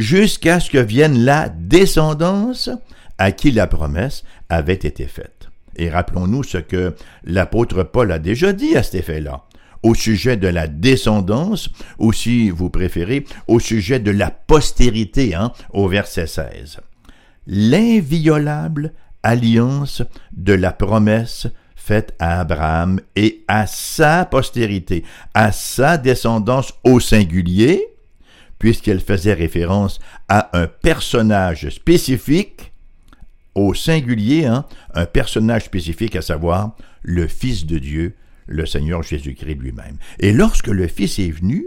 jusqu'à 0.00 0.60
ce 0.60 0.70
que 0.70 0.78
vienne 0.78 1.24
la 1.24 1.50
descendance 1.50 2.70
à 3.18 3.32
qui 3.32 3.50
la 3.50 3.66
promesse 3.66 4.24
avait 4.48 4.72
été 4.72 5.06
faite. 5.06 5.50
Et 5.76 5.90
rappelons-nous 5.90 6.42
ce 6.42 6.58
que 6.58 6.94
l'apôtre 7.22 7.82
Paul 7.82 8.10
a 8.10 8.18
déjà 8.18 8.52
dit 8.52 8.76
à 8.76 8.82
cet 8.82 8.94
effet-là, 8.94 9.44
au 9.82 9.94
sujet 9.94 10.36
de 10.36 10.48
la 10.48 10.66
descendance, 10.66 11.68
ou 11.98 12.12
si 12.12 12.50
vous 12.50 12.70
préférez, 12.70 13.26
au 13.46 13.60
sujet 13.60 14.00
de 14.00 14.10
la 14.10 14.30
postérité, 14.30 15.34
hein, 15.34 15.52
au 15.72 15.86
verset 15.86 16.26
16. 16.26 16.78
L'inviolable 17.46 18.94
alliance 19.22 20.02
de 20.32 20.54
la 20.54 20.72
promesse 20.72 21.46
faite 21.76 22.14
à 22.18 22.40
Abraham 22.40 23.00
et 23.16 23.44
à 23.48 23.66
sa 23.66 24.24
postérité, 24.24 25.04
à 25.34 25.52
sa 25.52 25.98
descendance 25.98 26.72
au 26.84 27.00
singulier, 27.00 27.89
puisqu'elle 28.60 29.00
faisait 29.00 29.32
référence 29.32 29.98
à 30.28 30.56
un 30.56 30.68
personnage 30.68 31.68
spécifique, 31.70 32.72
au 33.56 33.74
singulier, 33.74 34.44
hein, 34.46 34.64
un 34.94 35.06
personnage 35.06 35.64
spécifique, 35.64 36.14
à 36.14 36.22
savoir 36.22 36.76
le 37.02 37.26
Fils 37.26 37.66
de 37.66 37.78
Dieu, 37.78 38.14
le 38.46 38.66
Seigneur 38.66 39.02
Jésus-Christ 39.02 39.56
lui-même. 39.56 39.96
Et 40.20 40.32
lorsque 40.32 40.68
le 40.68 40.86
Fils 40.86 41.18
est 41.18 41.30
venu, 41.30 41.66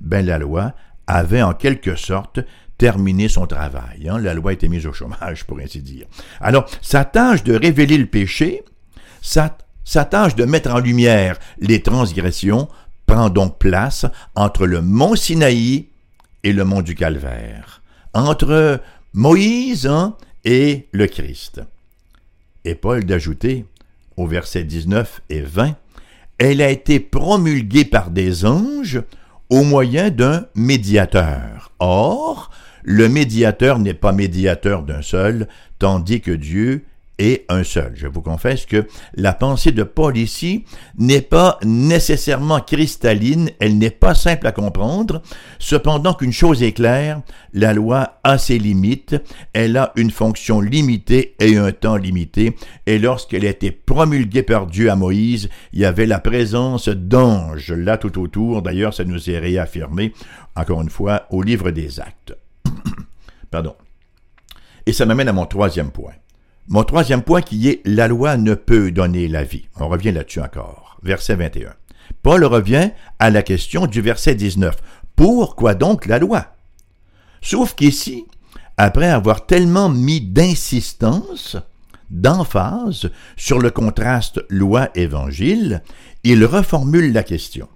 ben 0.00 0.26
la 0.26 0.38
loi 0.38 0.74
avait 1.06 1.42
en 1.42 1.52
quelque 1.52 1.94
sorte 1.94 2.40
terminé 2.78 3.28
son 3.28 3.46
travail. 3.46 4.08
Hein. 4.08 4.18
La 4.18 4.32
loi 4.32 4.54
était 4.54 4.68
mise 4.68 4.86
au 4.86 4.92
chômage, 4.94 5.44
pour 5.44 5.58
ainsi 5.58 5.82
dire. 5.82 6.06
Alors, 6.40 6.64
sa 6.80 7.04
tâche 7.04 7.44
de 7.44 7.54
révéler 7.54 7.98
le 7.98 8.06
péché, 8.06 8.62
sa, 9.20 9.58
sa 9.84 10.06
tâche 10.06 10.34
de 10.36 10.46
mettre 10.46 10.70
en 10.70 10.78
lumière 10.78 11.38
les 11.58 11.82
transgressions, 11.82 12.68
prend 13.04 13.28
donc 13.28 13.58
place 13.58 14.06
entre 14.34 14.66
le 14.66 14.80
mont 14.80 15.16
Sinaï 15.16 15.90
et 16.44 16.52
le 16.52 16.64
mont 16.64 16.82
du 16.82 16.94
Calvaire, 16.94 17.82
entre 18.14 18.80
Moïse 19.12 19.86
hein, 19.86 20.16
et 20.44 20.88
le 20.92 21.06
Christ. 21.06 21.60
Et 22.64 22.74
Paul 22.74 23.04
d'ajouter, 23.04 23.64
au 24.16 24.26
verset 24.26 24.64
19 24.64 25.22
et 25.30 25.40
20, 25.40 25.76
elle 26.38 26.62
a 26.62 26.70
été 26.70 27.00
promulguée 27.00 27.84
par 27.84 28.10
des 28.10 28.44
anges 28.44 29.02
au 29.50 29.62
moyen 29.62 30.10
d'un 30.10 30.46
médiateur. 30.54 31.72
Or, 31.78 32.50
le 32.82 33.08
médiateur 33.08 33.78
n'est 33.78 33.94
pas 33.94 34.12
médiateur 34.12 34.82
d'un 34.82 35.02
seul, 35.02 35.48
tandis 35.78 36.20
que 36.20 36.30
Dieu 36.30 36.84
est 37.20 37.44
un 37.48 37.62
seul. 37.62 37.92
Je 37.94 38.06
vous 38.06 38.22
confesse 38.22 38.66
que 38.66 38.86
la 39.14 39.32
pensée 39.32 39.72
de 39.72 39.82
Paul 39.82 40.16
ici 40.16 40.64
n'est 40.98 41.20
pas 41.20 41.58
nécessairement 41.62 42.60
cristalline, 42.60 43.50
elle 43.60 43.78
n'est 43.78 43.90
pas 43.90 44.14
simple 44.14 44.46
à 44.46 44.52
comprendre. 44.52 45.22
Cependant 45.58 46.14
qu'une 46.14 46.32
chose 46.32 46.62
est 46.62 46.72
claire, 46.72 47.20
la 47.52 47.74
loi 47.74 48.18
a 48.24 48.38
ses 48.38 48.58
limites, 48.58 49.16
elle 49.52 49.76
a 49.76 49.92
une 49.96 50.10
fonction 50.10 50.60
limitée 50.60 51.36
et 51.40 51.56
un 51.56 51.72
temps 51.72 51.96
limité, 51.96 52.56
et 52.86 52.98
lorsqu'elle 52.98 53.44
a 53.44 53.50
été 53.50 53.70
promulguée 53.70 54.42
par 54.42 54.66
Dieu 54.66 54.90
à 54.90 54.96
Moïse, 54.96 55.50
il 55.72 55.80
y 55.80 55.84
avait 55.84 56.06
la 56.06 56.18
présence 56.18 56.88
d'anges 56.88 57.72
là 57.72 57.98
tout 57.98 58.18
autour. 58.18 58.62
D'ailleurs, 58.62 58.94
ça 58.94 59.04
nous 59.04 59.30
est 59.30 59.38
réaffirmé, 59.38 60.14
encore 60.56 60.80
une 60.80 60.90
fois, 60.90 61.26
au 61.30 61.42
livre 61.42 61.70
des 61.70 62.00
actes. 62.00 62.34
Pardon. 63.50 63.74
Et 64.86 64.92
ça 64.92 65.04
m'amène 65.04 65.28
à 65.28 65.32
mon 65.32 65.46
troisième 65.46 65.90
point. 65.90 66.12
Mon 66.68 66.84
troisième 66.84 67.22
point 67.22 67.42
qui 67.42 67.68
est 67.68 67.80
la 67.84 68.08
loi 68.08 68.36
ne 68.36 68.54
peut 68.54 68.90
donner 68.90 69.28
la 69.28 69.44
vie. 69.44 69.66
On 69.76 69.88
revient 69.88 70.12
là-dessus 70.12 70.40
encore. 70.40 70.98
Verset 71.02 71.34
21. 71.34 71.74
Paul 72.22 72.44
revient 72.44 72.90
à 73.18 73.30
la 73.30 73.42
question 73.42 73.86
du 73.86 74.00
verset 74.00 74.34
19. 74.34 74.76
Pourquoi 75.16 75.74
donc 75.74 76.06
la 76.06 76.18
loi? 76.18 76.46
Sauf 77.42 77.74
qu'ici, 77.74 78.26
après 78.76 79.08
avoir 79.08 79.46
tellement 79.46 79.88
mis 79.88 80.20
d'insistance, 80.20 81.56
d'emphase 82.10 83.10
sur 83.36 83.58
le 83.58 83.70
contraste 83.70 84.44
loi-évangile, 84.48 85.82
il 86.24 86.44
reformule 86.44 87.12
la 87.12 87.22
question. 87.22 87.68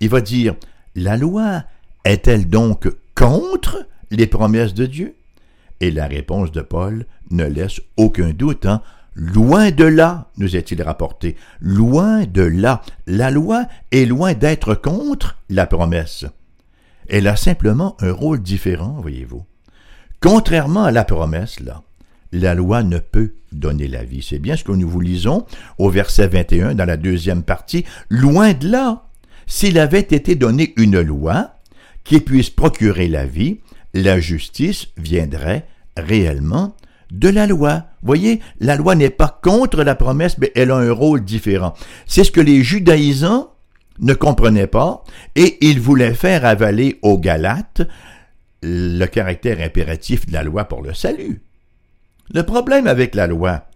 Il 0.00 0.08
va 0.08 0.20
dire, 0.20 0.56
la 0.94 1.16
loi 1.16 1.62
est-elle 2.04 2.48
donc 2.48 2.88
contre 3.14 3.86
les 4.10 4.26
promesses 4.26 4.74
de 4.74 4.86
Dieu? 4.86 5.14
Et 5.82 5.90
la 5.90 6.06
réponse 6.06 6.52
de 6.52 6.60
Paul 6.60 7.06
ne 7.32 7.44
laisse 7.44 7.80
aucun 7.96 8.30
doute. 8.30 8.66
Hein? 8.66 8.82
Loin 9.16 9.72
de 9.72 9.84
là, 9.84 10.30
nous 10.38 10.54
est-il 10.54 10.80
rapporté, 10.80 11.34
loin 11.60 12.24
de 12.24 12.42
là, 12.42 12.82
la 13.08 13.32
loi 13.32 13.66
est 13.90 14.06
loin 14.06 14.32
d'être 14.32 14.76
contre 14.76 15.36
la 15.50 15.66
promesse. 15.66 16.24
Elle 17.08 17.26
a 17.26 17.34
simplement 17.34 17.96
un 17.98 18.12
rôle 18.12 18.40
différent, 18.40 18.98
voyez-vous. 19.00 19.44
Contrairement 20.20 20.84
à 20.84 20.92
la 20.92 21.04
promesse, 21.04 21.58
la 22.30 22.54
loi 22.54 22.84
ne 22.84 22.98
peut 22.98 23.34
donner 23.50 23.88
la 23.88 24.04
vie. 24.04 24.22
C'est 24.22 24.38
bien 24.38 24.54
ce 24.54 24.62
que 24.62 24.70
nous 24.70 24.88
vous 24.88 25.00
lisons 25.00 25.44
au 25.78 25.90
verset 25.90 26.28
21 26.28 26.76
dans 26.76 26.84
la 26.84 26.96
deuxième 26.96 27.42
partie. 27.42 27.84
Loin 28.08 28.52
de 28.52 28.68
là, 28.68 29.08
s'il 29.48 29.80
avait 29.80 29.98
été 29.98 30.36
donné 30.36 30.74
une 30.76 31.00
loi 31.00 31.56
qui 32.04 32.20
puisse 32.20 32.50
procurer 32.50 33.08
la 33.08 33.26
vie, 33.26 33.58
la 33.94 34.20
justice 34.20 34.88
viendrait 34.96 35.66
réellement 35.96 36.74
de 37.10 37.28
la 37.28 37.46
loi. 37.46 37.84
Voyez, 38.02 38.40
la 38.60 38.76
loi 38.76 38.94
n'est 38.94 39.10
pas 39.10 39.40
contre 39.42 39.84
la 39.84 39.94
promesse, 39.94 40.38
mais 40.38 40.50
elle 40.54 40.70
a 40.70 40.76
un 40.76 40.92
rôle 40.92 41.24
différent. 41.24 41.74
C'est 42.06 42.24
ce 42.24 42.32
que 42.32 42.40
les 42.40 42.62
judaïsants 42.62 43.52
ne 44.00 44.14
comprenaient 44.14 44.66
pas, 44.66 45.04
et 45.36 45.58
ils 45.60 45.80
voulaient 45.80 46.14
faire 46.14 46.44
avaler 46.44 46.98
aux 47.02 47.18
Galates 47.18 47.82
le 48.62 49.06
caractère 49.06 49.60
impératif 49.60 50.26
de 50.26 50.32
la 50.32 50.42
loi 50.42 50.64
pour 50.64 50.82
le 50.82 50.94
salut. 50.94 51.42
Le 52.32 52.42
problème 52.42 52.86
avec 52.86 53.14
la 53.14 53.26
loi, 53.26 53.66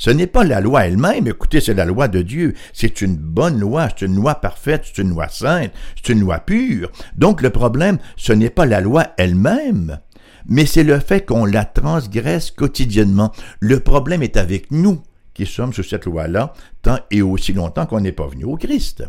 ce 0.00 0.08
n'est 0.08 0.26
pas 0.26 0.44
la 0.44 0.62
loi 0.62 0.86
elle-même, 0.86 1.26
écoutez, 1.26 1.60
c'est 1.60 1.74
la 1.74 1.84
loi 1.84 2.08
de 2.08 2.22
Dieu. 2.22 2.54
C'est 2.72 3.02
une 3.02 3.16
bonne 3.16 3.60
loi, 3.60 3.90
c'est 3.90 4.06
une 4.06 4.16
loi 4.16 4.36
parfaite, 4.36 4.84
c'est 4.86 5.02
une 5.02 5.10
loi 5.10 5.28
sainte, 5.28 5.72
c'est 5.94 6.14
une 6.14 6.20
loi 6.20 6.38
pure. 6.38 6.90
Donc 7.16 7.42
le 7.42 7.50
problème, 7.50 7.98
ce 8.16 8.32
n'est 8.32 8.48
pas 8.48 8.64
la 8.64 8.80
loi 8.80 9.08
elle-même, 9.18 10.00
mais 10.46 10.64
c'est 10.64 10.84
le 10.84 10.98
fait 11.00 11.26
qu'on 11.26 11.44
la 11.44 11.66
transgresse 11.66 12.50
quotidiennement. 12.50 13.30
Le 13.60 13.80
problème 13.80 14.22
est 14.22 14.38
avec 14.38 14.70
nous 14.70 15.02
qui 15.34 15.44
sommes 15.44 15.74
sous 15.74 15.82
cette 15.82 16.06
loi-là, 16.06 16.54
tant 16.80 17.00
et 17.10 17.20
aussi 17.20 17.52
longtemps 17.52 17.84
qu'on 17.84 18.00
n'est 18.00 18.10
pas 18.10 18.26
venu 18.26 18.44
au 18.44 18.56
Christ. 18.56 19.04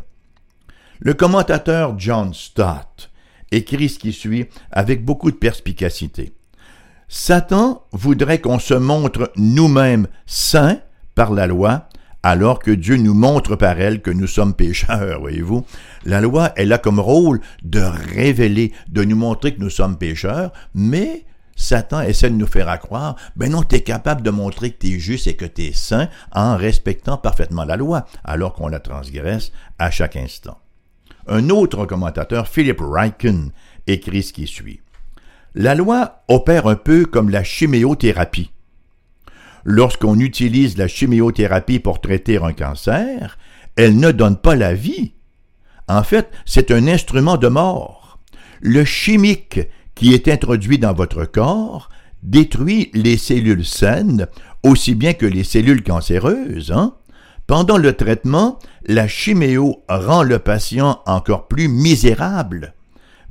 Le 0.99 1.13
commentateur 1.13 1.97
John 1.97 2.33
Stott 2.33 3.09
écrit 3.49 3.87
ce 3.87 3.97
qui 3.97 4.11
suit 4.11 4.47
avec 4.71 5.05
beaucoup 5.05 5.31
de 5.31 5.37
perspicacité. 5.37 6.33
Satan 7.13 7.83
voudrait 7.91 8.39
qu'on 8.39 8.57
se 8.57 8.73
montre 8.73 9.33
nous-mêmes 9.35 10.07
saints 10.25 10.79
par 11.13 11.33
la 11.33 11.45
loi, 11.45 11.89
alors 12.23 12.59
que 12.59 12.71
Dieu 12.71 12.95
nous 12.95 13.13
montre 13.13 13.57
par 13.57 13.81
elle 13.81 14.01
que 14.01 14.11
nous 14.11 14.27
sommes 14.27 14.53
pécheurs, 14.53 15.19
voyez-vous. 15.19 15.65
La 16.05 16.21
loi, 16.21 16.53
elle 16.55 16.71
a 16.71 16.77
comme 16.77 17.01
rôle 17.01 17.41
de 17.63 17.81
révéler, 17.81 18.71
de 18.87 19.03
nous 19.03 19.17
montrer 19.17 19.53
que 19.53 19.59
nous 19.59 19.69
sommes 19.69 19.97
pécheurs, 19.97 20.53
mais 20.73 21.25
Satan 21.57 21.99
essaie 21.99 22.29
de 22.29 22.35
nous 22.35 22.47
faire 22.47 22.79
croire, 22.79 23.17
ben 23.35 23.51
non, 23.51 23.63
tu 23.63 23.75
es 23.75 23.81
capable 23.81 24.21
de 24.21 24.31
montrer 24.31 24.71
que 24.71 24.79
tu 24.79 24.95
es 24.95 24.99
juste 24.99 25.27
et 25.27 25.35
que 25.35 25.43
tu 25.43 25.63
es 25.63 25.73
saint 25.73 26.07
en 26.31 26.55
respectant 26.55 27.17
parfaitement 27.17 27.65
la 27.65 27.75
loi, 27.75 28.05
alors 28.23 28.53
qu'on 28.53 28.69
la 28.69 28.79
transgresse 28.79 29.51
à 29.79 29.91
chaque 29.91 30.15
instant. 30.15 30.59
Un 31.27 31.49
autre 31.49 31.85
commentateur, 31.85 32.47
Philip 32.47 32.79
Ryken, 32.79 33.51
écrit 33.85 34.23
ce 34.23 34.31
qui 34.31 34.47
suit. 34.47 34.79
La 35.53 35.75
loi 35.75 36.23
opère 36.29 36.67
un 36.67 36.75
peu 36.75 37.05
comme 37.05 37.29
la 37.29 37.43
chiméothérapie. 37.43 38.51
Lorsqu'on 39.65 40.17
utilise 40.17 40.77
la 40.77 40.87
chiméothérapie 40.87 41.79
pour 41.79 41.99
traiter 41.99 42.37
un 42.37 42.53
cancer, 42.53 43.37
elle 43.75 43.99
ne 43.99 44.11
donne 44.11 44.37
pas 44.37 44.55
la 44.55 44.73
vie. 44.73 45.13
En 45.87 46.03
fait, 46.03 46.29
c'est 46.45 46.71
un 46.71 46.87
instrument 46.87 47.37
de 47.37 47.49
mort. 47.49 48.19
Le 48.61 48.85
chimique 48.85 49.59
qui 49.93 50.13
est 50.13 50.29
introduit 50.29 50.79
dans 50.79 50.93
votre 50.93 51.25
corps 51.25 51.89
détruit 52.23 52.89
les 52.93 53.17
cellules 53.17 53.65
saines 53.65 54.27
aussi 54.63 54.95
bien 54.95 55.13
que 55.13 55.25
les 55.25 55.43
cellules 55.43 55.83
cancéreuses. 55.83 56.71
Hein? 56.71 56.93
Pendant 57.45 57.77
le 57.77 57.93
traitement, 57.93 58.59
la 58.85 59.07
chiméo 59.07 59.83
rend 59.89 60.23
le 60.23 60.39
patient 60.39 61.01
encore 61.05 61.47
plus 61.47 61.67
misérable, 61.67 62.73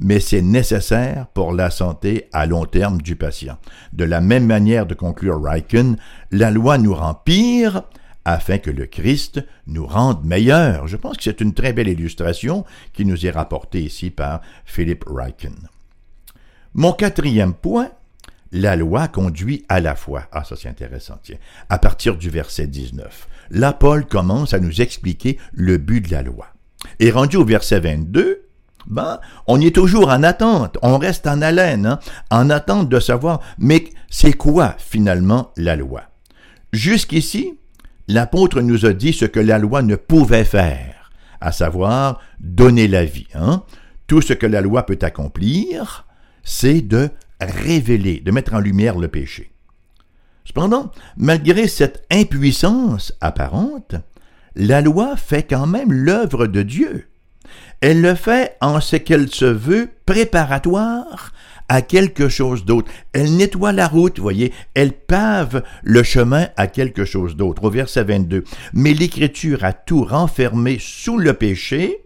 mais 0.01 0.19
c'est 0.19 0.43
nécessaire 0.43 1.27
pour 1.29 1.53
la 1.53 1.71
santé 1.71 2.29
à 2.33 2.47
long 2.47 2.65
terme 2.65 3.03
du 3.03 3.17
patient. 3.17 3.59
De 3.93 4.05
la 4.05 4.21
même 4.21 4.47
manière 4.47 4.87
de 4.87 4.95
conclure 4.95 5.41
Riken, 5.43 5.97
la 6.31 6.51
loi 6.51 6.79
nous 6.79 6.95
rend 6.95 7.15
pire 7.15 7.83
afin 8.25 8.59
que 8.59 8.71
le 8.71 8.87
Christ 8.87 9.45
nous 9.67 9.87
rende 9.87 10.25
meilleurs. 10.25 10.89
Je 10.89 10.97
pense 10.97 11.19
que 11.19 11.23
c'est 11.25 11.41
une 11.41 11.55
très 11.55 11.73
belle 11.73 11.89
illustration 11.89 12.65
qui 12.95 13.05
nous 13.05 13.27
est 13.27 13.31
rapportée 13.31 13.83
ici 13.83 14.11
par 14.11 14.41
Philip 14.65 15.05
Riken. 15.07 15.55
Mon 16.75 16.93
quatrième 16.93 17.55
point, 17.55 17.91
la 18.53 18.77
loi 18.77 19.07
conduit 19.07 19.65
à 19.69 19.81
la 19.81 19.95
foi. 19.95 20.25
Ah, 20.33 20.45
ça 20.45 20.57
c'est 20.57 20.69
intéressant, 20.69 21.19
tiens. 21.23 21.39
À 21.69 21.79
partir 21.79 22.17
du 22.17 22.31
verset 22.31 22.67
19. 22.67 23.29
Là, 23.51 23.73
Paul 23.73 24.07
commence 24.07 24.55
à 24.55 24.61
nous 24.61 24.81
expliquer 24.81 25.39
le 25.53 25.77
but 25.77 26.01
de 26.01 26.13
la 26.13 26.23
loi. 26.23 26.47
Et 27.01 27.11
rendu 27.11 27.37
au 27.37 27.45
verset 27.45 27.81
22, 27.81 28.50
ben, 28.91 29.21
on 29.47 29.61
est 29.61 29.75
toujours 29.75 30.09
en 30.09 30.23
attente, 30.23 30.77
on 30.83 30.99
reste 30.99 31.27
en 31.27 31.41
haleine, 31.41 31.87
hein, 31.87 32.01
en 32.31 32.51
attente 32.51 32.89
de 32.89 33.01
savoir, 33.01 33.41
mais 33.59 33.85
c'est 34.11 34.33
quoi 34.33 34.75
finalement 34.79 35.53
la 35.57 35.77
loi? 35.77 36.03
Jusqu'ici, 36.73 37.59
l'apôtre 38.09 38.61
nous 38.61 38.85
a 38.87 38.93
dit 38.93 39.13
ce 39.13 39.25
que 39.25 39.41
la 39.41 39.59
loi 39.59 39.83
ne 39.83 39.95
pouvait 39.97 40.45
faire, 40.45 41.11
à 41.41 41.53
savoir 41.53 42.21
donner 42.41 42.89
la 42.89 43.05
vie. 43.05 43.29
Hein. 43.35 43.63
Tout 44.09 44.21
ce 44.21 44.33
que 44.33 44.47
la 44.47 44.61
loi 44.61 44.85
peut 44.85 44.99
accomplir, 45.03 46.07
c'est 46.43 46.81
de 46.83 47.11
révéler, 47.41 48.21
de 48.21 48.33
mettre 48.33 48.55
en 48.55 48.59
lumière 48.59 48.99
le 48.99 49.09
péché. 49.09 49.53
Cependant, 50.45 50.91
malgré 51.17 51.69
cette 51.69 52.05
impuissance 52.11 53.13
apparente, 53.21 53.95
la 54.57 54.81
loi 54.81 55.17
fait 55.17 55.45
quand 55.45 55.69
même 55.69 55.93
l'œuvre 55.93 56.49
de 56.49 56.63
Dieu. 56.63 57.10
Elle 57.81 58.01
le 58.03 58.15
fait 58.15 58.57
en 58.61 58.81
ce 58.81 58.97
qu'elle 58.97 59.31
se 59.31 59.45
veut 59.45 59.89
préparatoire 60.07 61.33
à 61.69 61.83
quelque 61.83 62.29
chose 62.29 62.65
d'autre. 62.65 62.91
Elle 63.13 63.37
nettoie 63.37 63.73
la 63.73 63.87
route, 63.87 64.19
voyez, 64.19 64.53
elle 64.75 64.93
pave 64.93 65.63
le 65.83 66.03
chemin 66.03 66.49
à 66.57 66.67
quelque 66.67 67.05
chose 67.05 67.37
d'autre. 67.37 67.65
Au 67.65 67.71
verset 67.71 68.03
22. 68.03 68.45
Mais 68.75 68.93
l'Écriture 68.93 69.65
a 69.65 69.73
tout 69.73 70.05
renfermé 70.05 70.79
sous 70.81 71.17
le 71.17 71.33
péché, 71.33 72.03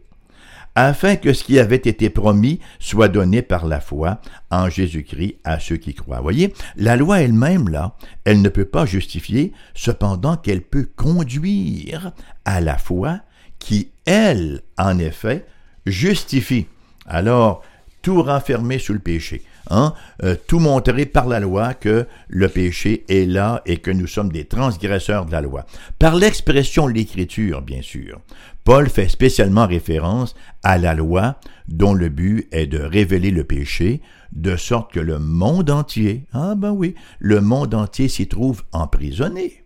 afin 0.75 1.17
que 1.17 1.33
ce 1.33 1.45
qui 1.45 1.59
avait 1.59 1.77
été 1.77 2.11
promis 2.11 2.61
soit 2.79 3.09
donné 3.09 3.43
par 3.43 3.67
la 3.67 3.81
foi 3.81 4.21
en 4.51 4.69
Jésus-Christ 4.69 5.39
à 5.45 5.61
ceux 5.61 5.77
qui 5.77 5.95
croient. 5.95 6.21
Voyez, 6.21 6.53
la 6.77 6.97
loi 6.97 7.23
elle-même, 7.23 7.69
là, 7.69 7.97
elle 8.25 8.43
ne 8.43 8.49
peut 8.49 8.65
pas 8.65 8.85
justifier, 8.85 9.53
cependant 9.75 10.37
qu'elle 10.37 10.63
peut 10.63 10.89
conduire 10.97 12.13
à 12.45 12.61
la 12.61 12.77
foi 12.77 13.21
qui, 13.65 13.89
elle, 14.05 14.61
en 14.77 14.99
effet, 14.99 15.47
justifie. 15.87 16.67
Alors, 17.07 17.63
tout 18.03 18.23
renfermé 18.23 18.79
sous 18.79 18.93
le 18.93 18.99
péché. 18.99 19.43
Hein? 19.71 19.95
Euh, 20.23 20.37
tout 20.47 20.59
montrer 20.59 21.07
par 21.07 21.27
la 21.27 21.41
loi 21.41 21.73
que 21.73 22.07
le 22.29 22.49
péché 22.51 23.07
est 23.09 23.25
là 23.25 23.63
et 23.65 23.79
que 23.79 23.91
nous 23.91 24.07
sommes 24.07 24.31
des 24.31 24.45
transgresseurs 24.45 25.25
de 25.25 25.33
la 25.33 25.41
loi. 25.41 25.65
Par 25.99 26.15
l'expression 26.15 26.87
de 26.87 26.93
l'écriture, 26.93 27.63
bien 27.63 27.81
sûr. 27.81 28.21
Paul 28.65 28.91
fait 28.91 29.09
spécialement 29.09 29.67
référence 29.67 30.35
à 30.63 30.77
la 30.77 30.93
loi 30.93 31.41
dont 31.67 31.95
le 31.95 32.11
but 32.11 32.47
est 32.53 32.67
de 32.67 32.81
révéler 32.81 33.31
le 33.31 33.45
péché, 33.45 34.03
de 34.33 34.57
sorte 34.57 34.93
que 34.93 35.01
le 35.01 35.19
monde 35.19 35.71
entier, 35.71 36.27
ah 36.35 36.55
ben 36.55 36.73
oui, 36.73 36.95
le 37.19 37.41
monde 37.41 37.73
entier 37.73 38.09
s'y 38.09 38.29
trouve 38.29 38.63
emprisonné. 38.73 39.65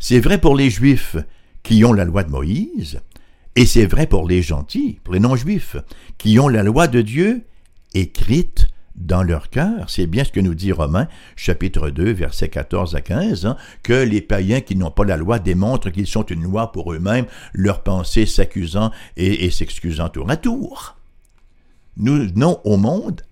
C'est 0.00 0.18
vrai 0.18 0.38
pour 0.38 0.56
les 0.56 0.70
Juifs 0.70 1.16
qui 1.66 1.84
ont 1.84 1.92
la 1.92 2.04
loi 2.04 2.22
de 2.22 2.30
Moïse, 2.30 3.00
et 3.56 3.66
c'est 3.66 3.86
vrai 3.86 4.06
pour 4.06 4.28
les 4.28 4.40
gentils, 4.40 5.00
pour 5.02 5.14
les 5.14 5.18
non-juifs, 5.18 5.76
qui 6.16 6.38
ont 6.38 6.46
la 6.46 6.62
loi 6.62 6.86
de 6.86 7.02
Dieu 7.02 7.42
écrite 7.92 8.68
dans 8.94 9.24
leur 9.24 9.50
cœur. 9.50 9.90
C'est 9.90 10.06
bien 10.06 10.22
ce 10.22 10.30
que 10.30 10.38
nous 10.38 10.54
dit 10.54 10.70
Romains, 10.70 11.08
chapitre 11.34 11.90
2, 11.90 12.12
versets 12.12 12.50
14 12.50 12.94
à 12.94 13.00
15, 13.00 13.46
hein, 13.46 13.56
que 13.82 13.94
les 13.94 14.20
païens 14.20 14.60
qui 14.60 14.76
n'ont 14.76 14.92
pas 14.92 15.04
la 15.04 15.16
loi 15.16 15.40
démontrent 15.40 15.90
qu'ils 15.90 16.06
sont 16.06 16.24
une 16.26 16.44
loi 16.44 16.70
pour 16.70 16.92
eux-mêmes, 16.92 17.26
leurs 17.52 17.82
pensées 17.82 18.26
s'accusant 18.26 18.92
et, 19.16 19.50
s'excusant 19.50 20.08
tour 20.08 20.30
à 20.30 20.36
tour. 20.36 20.95
Nous 21.98 22.28
venons 22.28 22.60
au 22.64 22.76
monde, 22.76 23.22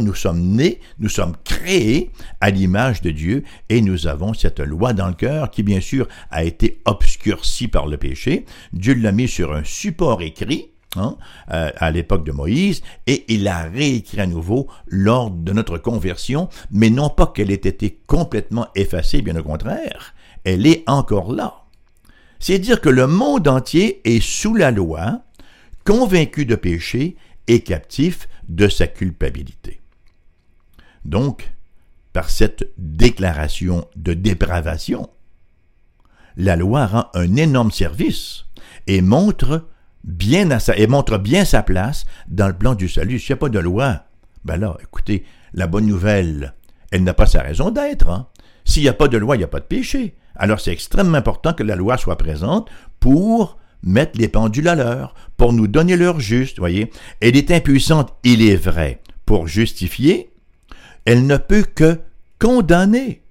nous 0.00 0.14
sommes 0.14 0.40
nés, 0.40 0.80
nous 0.98 1.08
sommes 1.08 1.34
créés 1.44 2.12
à 2.40 2.50
l'image 2.50 3.02
de 3.02 3.10
Dieu 3.10 3.42
et 3.68 3.80
nous 3.80 4.06
avons 4.06 4.34
cette 4.34 4.60
loi 4.60 4.92
dans 4.92 5.08
le 5.08 5.14
cœur 5.14 5.50
qui 5.50 5.62
bien 5.62 5.80
sûr 5.80 6.06
a 6.30 6.44
été 6.44 6.80
obscurcie 6.84 7.66
par 7.66 7.86
le 7.86 7.96
péché. 7.96 8.46
Dieu 8.72 8.94
l'a 8.94 9.10
mis 9.10 9.26
sur 9.26 9.52
un 9.52 9.64
support 9.64 10.22
écrit, 10.22 10.70
Hein, 10.96 11.16
euh, 11.52 11.72
à 11.76 11.90
l'époque 11.90 12.24
de 12.24 12.30
Moïse, 12.30 12.80
et 13.08 13.24
il 13.26 13.42
l'a 13.42 13.64
réécrit 13.64 14.20
à 14.20 14.28
nouveau 14.28 14.68
lors 14.86 15.32
de 15.32 15.52
notre 15.52 15.76
conversion, 15.76 16.48
mais 16.70 16.88
non 16.88 17.08
pas 17.08 17.26
qu'elle 17.26 17.50
ait 17.50 17.54
été 17.54 17.98
complètement 18.06 18.68
effacée, 18.76 19.20
bien 19.20 19.34
au 19.34 19.42
contraire, 19.42 20.14
elle 20.44 20.66
est 20.66 20.84
encore 20.86 21.32
là. 21.32 21.64
C'est 22.38 22.60
dire 22.60 22.80
que 22.80 22.90
le 22.90 23.08
monde 23.08 23.48
entier 23.48 24.02
est 24.04 24.22
sous 24.22 24.54
la 24.54 24.70
loi, 24.70 25.22
convaincu 25.84 26.46
de 26.46 26.54
péché 26.54 27.16
et 27.46 27.60
captif 27.60 28.28
de 28.48 28.68
sa 28.68 28.86
culpabilité. 28.86 29.80
Donc, 31.04 31.52
par 32.12 32.30
cette 32.30 32.70
déclaration 32.78 33.86
de 33.96 34.14
dépravation, 34.14 35.10
la 36.36 36.56
loi 36.56 36.86
rend 36.86 37.06
un 37.14 37.36
énorme 37.36 37.70
service 37.70 38.44
et 38.86 39.02
montre 39.02 39.68
bien 40.04 40.50
à 40.50 40.58
sa, 40.58 40.76
et 40.76 40.86
montre 40.86 41.18
bien 41.18 41.44
sa 41.44 41.62
place 41.62 42.04
dans 42.28 42.48
le 42.48 42.56
plan 42.56 42.74
du 42.74 42.88
salut. 42.88 43.18
S'il 43.18 43.34
n'y 43.34 43.38
a 43.38 43.40
pas 43.40 43.48
de 43.48 43.58
loi, 43.58 44.04
ben 44.44 44.56
là, 44.56 44.76
écoutez, 44.82 45.24
la 45.52 45.66
bonne 45.66 45.86
nouvelle, 45.86 46.54
elle 46.90 47.04
n'a 47.04 47.14
pas 47.14 47.26
sa 47.26 47.42
raison 47.42 47.70
d'être. 47.70 48.08
Hein? 48.08 48.28
S'il 48.64 48.82
n'y 48.82 48.88
a 48.88 48.94
pas 48.94 49.08
de 49.08 49.16
loi, 49.16 49.36
il 49.36 49.38
n'y 49.38 49.44
a 49.44 49.48
pas 49.48 49.60
de 49.60 49.64
péché. 49.64 50.16
Alors 50.36 50.60
c'est 50.60 50.72
extrêmement 50.72 51.18
important 51.18 51.52
que 51.52 51.62
la 51.62 51.76
loi 51.76 51.96
soit 51.96 52.18
présente 52.18 52.68
pour 53.00 53.58
mettre 53.84 54.18
les 54.18 54.28
pendules 54.28 54.68
à 54.68 54.74
l'heure, 54.74 55.14
pour 55.36 55.52
nous 55.52 55.68
donner 55.68 55.96
l'heure 55.96 56.20
juste, 56.20 56.58
voyez. 56.58 56.90
Elle 57.20 57.36
est 57.36 57.50
impuissante, 57.50 58.14
il 58.24 58.42
est 58.42 58.56
vrai, 58.56 59.00
pour 59.26 59.46
justifier. 59.46 60.30
Elle 61.04 61.26
ne 61.26 61.36
peut 61.36 61.64
que 61.64 62.00
condamner. 62.38 63.22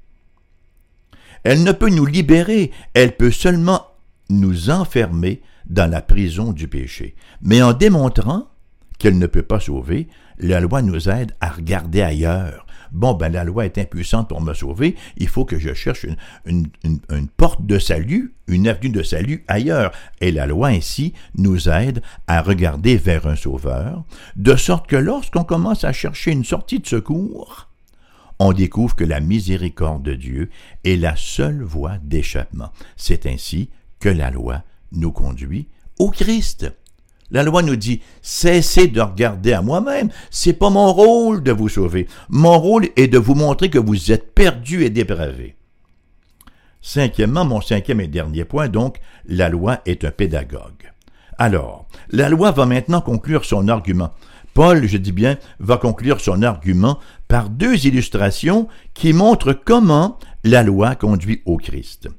Elle 1.44 1.64
ne 1.64 1.72
peut 1.72 1.90
nous 1.90 2.06
libérer, 2.06 2.72
elle 2.94 3.18
peut 3.18 3.32
seulement 3.32 3.88
nous 4.30 4.70
enfermer 4.70 5.42
dans 5.66 5.90
la 5.90 6.02
prison 6.02 6.54
du 6.54 6.68
péché. 6.68 7.16
Mais 7.42 7.62
en 7.62 7.74
démontrant 7.74 8.48
qu'elle 9.00 9.18
ne 9.18 9.28
peut 9.28 9.44
pas 9.44 9.60
sauver, 9.60 10.08
la 10.38 10.60
loi 10.60 10.82
nous 10.82 11.10
aide 11.10 11.34
à 11.42 11.50
regarder 11.50 12.02
ailleurs. 12.02 12.66
Bon, 12.94 13.16
ben 13.16 13.32
la 13.32 13.44
loi 13.44 13.66
est 13.66 13.80
impuissante 13.80 14.30
pour 14.30 14.40
me 14.42 14.54
sauver, 14.54 14.96
il 15.18 15.28
faut 15.28 15.46
que 15.46 15.58
je 15.58 15.74
cherche 15.74 16.06
une, 16.46 16.68
porte 17.36 17.66
de 17.66 17.80
salut, 17.80 18.36
une 18.48 18.68
avenue 18.68 18.92
de 18.92 19.02
salut 19.02 19.44
ailleurs. 19.48 19.92
Et 20.22 20.32
la 20.32 20.46
loi 20.46 20.68
ainsi 20.68 21.14
nous 21.36 21.70
aide 21.70 22.04
à 22.28 22.42
regarder 22.44 22.96
vers 22.96 23.26
un 23.26 23.36
sauveur, 23.36 24.04
de 24.36 24.56
sorte 24.56 24.88
que 24.88 24.96
lorsqu'on 24.96 25.44
commence 25.44 25.84
à 25.84 25.92
chercher 25.92 26.32
une 26.32 26.46
sortie 26.46 26.80
de 26.80 26.88
secours, 26.88 27.68
on 28.38 28.54
découvre 28.54 28.96
que 28.96 29.04
la 29.04 29.20
miséricorde 29.20 30.04
de 30.04 30.14
Dieu 30.14 30.50
est 30.84 30.96
la 30.96 31.16
seule 31.16 31.64
voie 31.64 31.98
d'échappement. 32.04 32.72
C'est 32.96 33.26
ainsi 33.26 33.70
que 34.00 34.10
la 34.10 34.30
loi 34.30 34.64
nous 34.92 35.12
conduit 35.12 35.68
au 35.98 36.12
Christ. 36.12 36.72
La 37.32 37.44
loi 37.44 37.64
nous 37.64 37.76
dit 37.76 38.02
cessez 38.22 38.88
de 38.88 39.02
regarder 39.02 39.54
à 39.54 39.62
moi-même, 39.62 40.10
c'est 40.30 40.54
pas 40.54 40.70
mon 40.70 40.92
rôle 40.94 41.44
de 41.44 41.52
vous 41.52 41.70
sauver. 41.70 42.08
Mon 42.30 42.60
rôle 42.60 42.90
est 42.96 43.08
de 43.08 43.18
vous 43.18 43.36
montrer 43.36 43.70
que 43.70 43.80
vous 43.80 44.12
êtes 44.12 44.34
perdu 44.34 44.84
et 44.84 44.90
dépravé. 44.90 45.56
Cinquièmement, 46.82 47.46
mon 47.46 47.62
cinquième 47.62 48.02
et 48.02 48.08
dernier 48.08 48.44
point, 48.44 48.68
donc, 48.68 48.98
la 49.26 49.48
loi 49.50 49.80
est 49.86 50.04
un 50.04 50.12
pédagogue. 50.12 50.92
Alors, 51.38 51.88
la 52.12 52.30
loi 52.30 52.52
va 52.52 52.66
maintenant 52.66 53.02
conclure 53.02 53.46
son 53.46 53.68
argument. 53.70 54.14
Paul, 54.54 54.86
je 54.86 54.98
dis 54.98 55.14
bien, 55.14 55.38
va 55.60 55.78
conclure 55.78 56.22
son 56.22 56.44
argument 56.44 57.00
par 57.28 57.50
deux 57.50 57.88
illustrations 57.88 58.68
qui 58.94 59.14
montrent 59.14 59.54
comment 59.54 60.20
la 60.44 60.62
loi 60.62 60.96
conduit 60.96 61.42
au 61.46 61.58
Christ. 61.58 62.10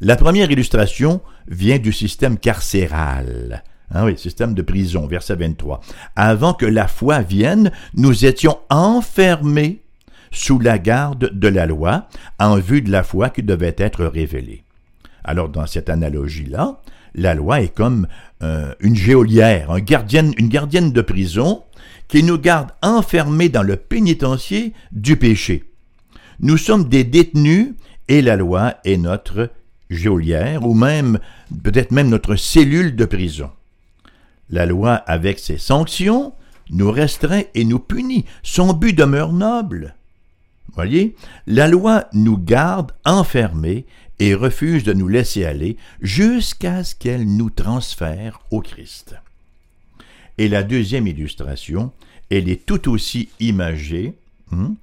La 0.00 0.16
première 0.16 0.50
illustration 0.50 1.20
vient 1.46 1.78
du 1.78 1.92
système 1.92 2.38
carcéral. 2.38 3.62
Ah 3.94 4.04
oui, 4.04 4.18
système 4.18 4.54
de 4.54 4.62
prison, 4.62 5.06
verset 5.06 5.36
23. 5.36 5.80
Avant 6.14 6.52
que 6.52 6.66
la 6.66 6.88
foi 6.88 7.20
vienne, 7.20 7.72
nous 7.94 8.26
étions 8.26 8.58
enfermés 8.68 9.82
sous 10.30 10.58
la 10.58 10.78
garde 10.78 11.30
de 11.32 11.48
la 11.48 11.66
loi 11.66 12.06
en 12.38 12.56
vue 12.56 12.82
de 12.82 12.90
la 12.90 13.02
foi 13.02 13.30
qui 13.30 13.42
devait 13.42 13.76
être 13.78 14.04
révélée. 14.04 14.62
Alors, 15.24 15.48
dans 15.48 15.66
cette 15.66 15.88
analogie-là, 15.88 16.80
la 17.14 17.34
loi 17.34 17.62
est 17.62 17.74
comme 17.74 18.06
euh, 18.42 18.74
une 18.80 18.96
géolière, 18.96 19.74
une 19.74 20.48
gardienne 20.48 20.92
de 20.92 21.00
prison 21.00 21.64
qui 22.08 22.22
nous 22.22 22.38
garde 22.38 22.70
enfermés 22.82 23.48
dans 23.48 23.62
le 23.62 23.76
pénitencier 23.76 24.72
du 24.92 25.16
péché. 25.16 25.64
Nous 26.40 26.56
sommes 26.56 26.88
des 26.88 27.04
détenus 27.04 27.74
et 28.08 28.22
la 28.22 28.36
loi 28.36 28.74
est 28.84 28.96
notre 28.96 29.50
géolière 29.90 30.66
ou 30.66 30.74
même 30.74 31.18
peut-être 31.62 31.90
même 31.90 32.08
notre 32.08 32.36
cellule 32.36 32.94
de 32.94 33.04
prison. 33.04 33.50
La 34.50 34.66
loi 34.66 34.94
avec 34.94 35.38
ses 35.38 35.58
sanctions 35.58 36.32
nous 36.70 36.90
restreint 36.90 37.42
et 37.54 37.64
nous 37.64 37.78
punit. 37.78 38.24
Son 38.42 38.72
but 38.72 38.92
demeure 38.92 39.32
noble. 39.32 39.94
Voyez, 40.74 41.16
la 41.46 41.66
loi 41.66 42.06
nous 42.12 42.38
garde 42.38 42.92
enfermés 43.04 43.86
et 44.18 44.34
refuse 44.34 44.84
de 44.84 44.92
nous 44.92 45.08
laisser 45.08 45.44
aller 45.44 45.76
jusqu'à 46.00 46.84
ce 46.84 46.94
qu'elle 46.94 47.26
nous 47.26 47.50
transfère 47.50 48.40
au 48.50 48.60
Christ. 48.60 49.14
Et 50.38 50.48
la 50.48 50.62
deuxième 50.62 51.06
illustration, 51.06 51.92
elle 52.30 52.48
est 52.48 52.64
tout 52.64 52.90
aussi 52.90 53.28
imagée 53.40 54.14
hein, 54.52 54.74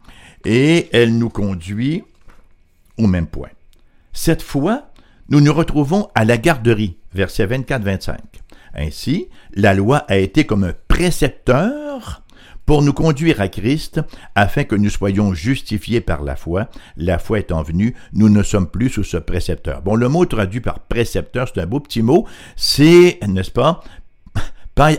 et 0.44 0.90
elle 0.92 1.18
nous 1.18 1.30
conduit 1.30 2.04
au 2.98 3.08
même 3.08 3.28
point. 3.28 3.50
Cette 4.14 4.42
fois, 4.42 4.92
nous 5.30 5.42
nous 5.42 5.54
retrouvons 5.54 6.10
à 6.16 6.26
la 6.26 6.38
garderie, 6.38 6.98
versets 7.14 7.48
24-25. 7.48 8.18
Ainsi, 8.76 9.30
la 9.54 9.74
loi 9.74 9.98
a 10.08 10.18
été 10.18 10.46
comme 10.46 10.64
un 10.64 10.74
précepteur 10.88 12.22
pour 12.66 12.82
nous 12.82 12.94
conduire 12.94 13.42
à 13.42 13.48
Christ, 13.48 14.02
afin 14.34 14.64
que 14.64 14.76
nous 14.76 14.90
soyons 14.90 15.34
justifiés 15.34 16.02
par 16.02 16.24
la 16.24 16.36
foi. 16.36 16.68
La 16.98 17.20
foi 17.20 17.40
étant 17.40 17.62
venue, 17.62 17.96
nous 18.14 18.30
ne 18.30 18.42
sommes 18.42 18.68
plus 18.68 18.90
sous 18.90 19.04
ce 19.04 19.18
précepteur. 19.18 19.82
Bon, 19.82 19.96
le 19.96 20.10
mot 20.10 20.26
traduit 20.26 20.62
par 20.62 20.80
précepteur, 20.80 21.48
c'est 21.48 21.62
un 21.62 21.68
beau 21.68 21.80
petit 21.80 22.02
mot, 22.02 22.26
c'est, 22.56 23.20
n'est-ce 23.28 23.52
pas, 23.52 23.82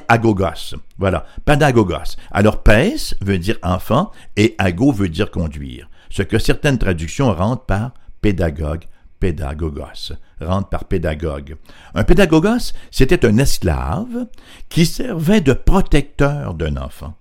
agogos. 0.08 0.76
Voilà, 0.98 1.26
padagogos. 1.44 2.16
Alors, 2.30 2.62
pes 2.62 3.14
veut 3.20 3.38
dire 3.38 3.58
enfant 3.62 4.10
et 4.36 4.54
ago 4.58 4.92
veut 4.92 5.08
dire 5.08 5.30
conduire. 5.30 5.88
Ce 6.08 6.22
que 6.22 6.38
certaines 6.38 6.78
traductions 6.78 7.32
rendent 7.34 7.66
par 7.66 7.92
pédagogue, 8.22 8.84
pédagogos, 9.20 10.12
rendent 10.40 10.70
par 10.70 10.85
pédagogue. 10.85 11.57
Un 11.94 12.05
pédagogos, 12.05 12.72
c'était 12.90 13.26
un 13.26 13.38
esclave 13.38 14.26
qui 14.68 14.87
servait 14.87 15.40
de 15.40 15.52
protecteur 15.52 16.55
d'un 16.55 16.76
enfant. 16.76 17.14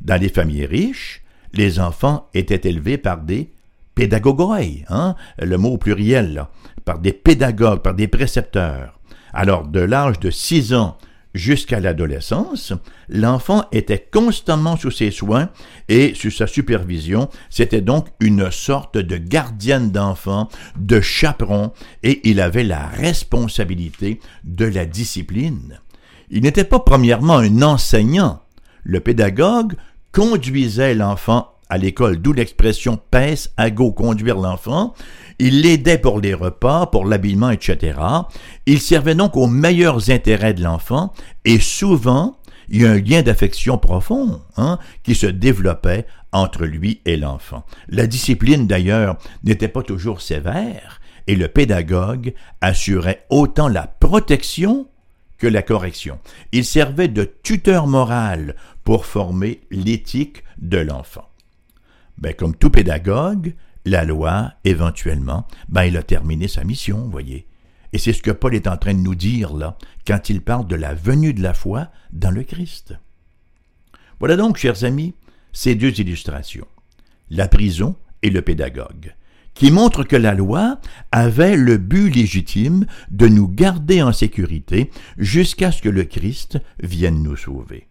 Dans 0.00 0.20
les 0.20 0.28
familles 0.28 0.66
riches, 0.66 1.22
les 1.52 1.80
enfants 1.80 2.28
étaient 2.34 2.68
élevés 2.68 2.98
par 2.98 3.18
des 3.18 3.50
pédagogoi, 3.94 4.84
hein, 4.88 5.14
le 5.38 5.56
mot 5.56 5.78
pluriel, 5.78 6.46
par 6.84 6.98
des 6.98 7.12
pédagogues, 7.12 7.80
par 7.80 7.94
des 7.94 8.08
précepteurs. 8.08 8.98
Alors, 9.32 9.66
de 9.66 9.80
l'âge 9.80 10.18
de 10.20 10.30
six 10.30 10.74
ans 10.74 10.98
jusqu'à 11.34 11.80
l'adolescence, 11.80 12.72
l'enfant 13.08 13.64
était 13.72 14.08
constamment 14.10 14.76
sous 14.76 14.90
ses 14.90 15.10
soins 15.10 15.50
et 15.88 16.14
sous 16.14 16.30
sa 16.30 16.46
supervision. 16.46 17.28
C'était 17.50 17.80
donc 17.80 18.06
une 18.20 18.50
sorte 18.50 18.96
de 18.96 19.16
gardienne 19.16 19.90
d'enfant, 19.90 20.48
de 20.78 21.00
chaperon, 21.00 21.72
et 22.02 22.28
il 22.28 22.40
avait 22.40 22.64
la 22.64 22.86
responsabilité 22.86 24.20
de 24.44 24.64
la 24.64 24.86
discipline. 24.86 25.80
Il 26.30 26.42
n'était 26.42 26.64
pas 26.64 26.80
premièrement 26.80 27.38
un 27.38 27.62
enseignant. 27.62 28.40
Le 28.84 29.00
pédagogue 29.00 29.74
conduisait 30.12 30.94
l'enfant 30.94 31.53
à 31.68 31.78
l'école, 31.78 32.18
d'où 32.18 32.32
l'expression 32.32 32.98
pèse 33.10 33.52
à 33.56 33.70
go, 33.70 33.92
conduire 33.92 34.36
l'enfant. 34.38 34.94
Il 35.38 35.62
l'aidait 35.62 35.98
pour 35.98 36.20
les 36.20 36.34
repas, 36.34 36.86
pour 36.86 37.04
l'habillement, 37.04 37.50
etc. 37.50 37.98
Il 38.66 38.80
servait 38.80 39.14
donc 39.14 39.36
aux 39.36 39.46
meilleurs 39.46 40.10
intérêts 40.10 40.54
de 40.54 40.62
l'enfant 40.62 41.12
et 41.44 41.58
souvent, 41.58 42.36
il 42.68 42.82
y 42.82 42.86
a 42.86 42.92
un 42.92 43.00
lien 43.00 43.22
d'affection 43.22 43.78
profond 43.78 44.40
hein, 44.56 44.78
qui 45.02 45.14
se 45.14 45.26
développait 45.26 46.06
entre 46.32 46.64
lui 46.64 47.00
et 47.04 47.16
l'enfant. 47.16 47.64
La 47.88 48.06
discipline, 48.06 48.66
d'ailleurs, 48.66 49.16
n'était 49.42 49.68
pas 49.68 49.82
toujours 49.82 50.20
sévère 50.20 51.00
et 51.26 51.36
le 51.36 51.48
pédagogue 51.48 52.34
assurait 52.60 53.24
autant 53.30 53.68
la 53.68 53.86
protection 53.86 54.86
que 55.38 55.46
la 55.46 55.62
correction. 55.62 56.18
Il 56.52 56.64
servait 56.64 57.08
de 57.08 57.24
tuteur 57.42 57.86
moral 57.86 58.56
pour 58.84 59.06
former 59.06 59.60
l'éthique 59.70 60.44
de 60.58 60.78
l'enfant. 60.78 61.28
Ben, 62.18 62.34
comme 62.34 62.54
tout 62.54 62.70
pédagogue, 62.70 63.54
la 63.84 64.04
loi, 64.04 64.52
éventuellement, 64.64 65.46
ben, 65.68 65.84
il 65.84 65.96
a 65.96 66.02
terminé 66.02 66.48
sa 66.48 66.64
mission, 66.64 67.08
voyez. 67.08 67.46
Et 67.92 67.98
c'est 67.98 68.12
ce 68.12 68.22
que 68.22 68.30
Paul 68.30 68.54
est 68.54 68.66
en 68.66 68.76
train 68.76 68.94
de 68.94 68.98
nous 68.98 69.14
dire 69.14 69.54
là, 69.54 69.78
quand 70.06 70.28
il 70.28 70.40
parle 70.40 70.66
de 70.66 70.74
la 70.74 70.94
venue 70.94 71.32
de 71.32 71.42
la 71.42 71.54
foi 71.54 71.90
dans 72.12 72.30
le 72.30 72.42
Christ. 72.42 72.94
Voilà 74.18 74.36
donc, 74.36 74.56
chers 74.56 74.84
amis, 74.84 75.14
ces 75.52 75.74
deux 75.74 76.00
illustrations, 76.00 76.66
la 77.30 77.46
prison 77.46 77.96
et 78.22 78.30
le 78.30 78.42
pédagogue, 78.42 79.14
qui 79.54 79.70
montrent 79.70 80.02
que 80.02 80.16
la 80.16 80.34
loi 80.34 80.80
avait 81.12 81.56
le 81.56 81.78
but 81.78 82.10
légitime 82.10 82.86
de 83.10 83.28
nous 83.28 83.46
garder 83.46 84.02
en 84.02 84.12
sécurité 84.12 84.90
jusqu'à 85.16 85.70
ce 85.70 85.80
que 85.80 85.88
le 85.88 86.04
Christ 86.04 86.58
vienne 86.82 87.22
nous 87.22 87.36
sauver. 87.36 87.86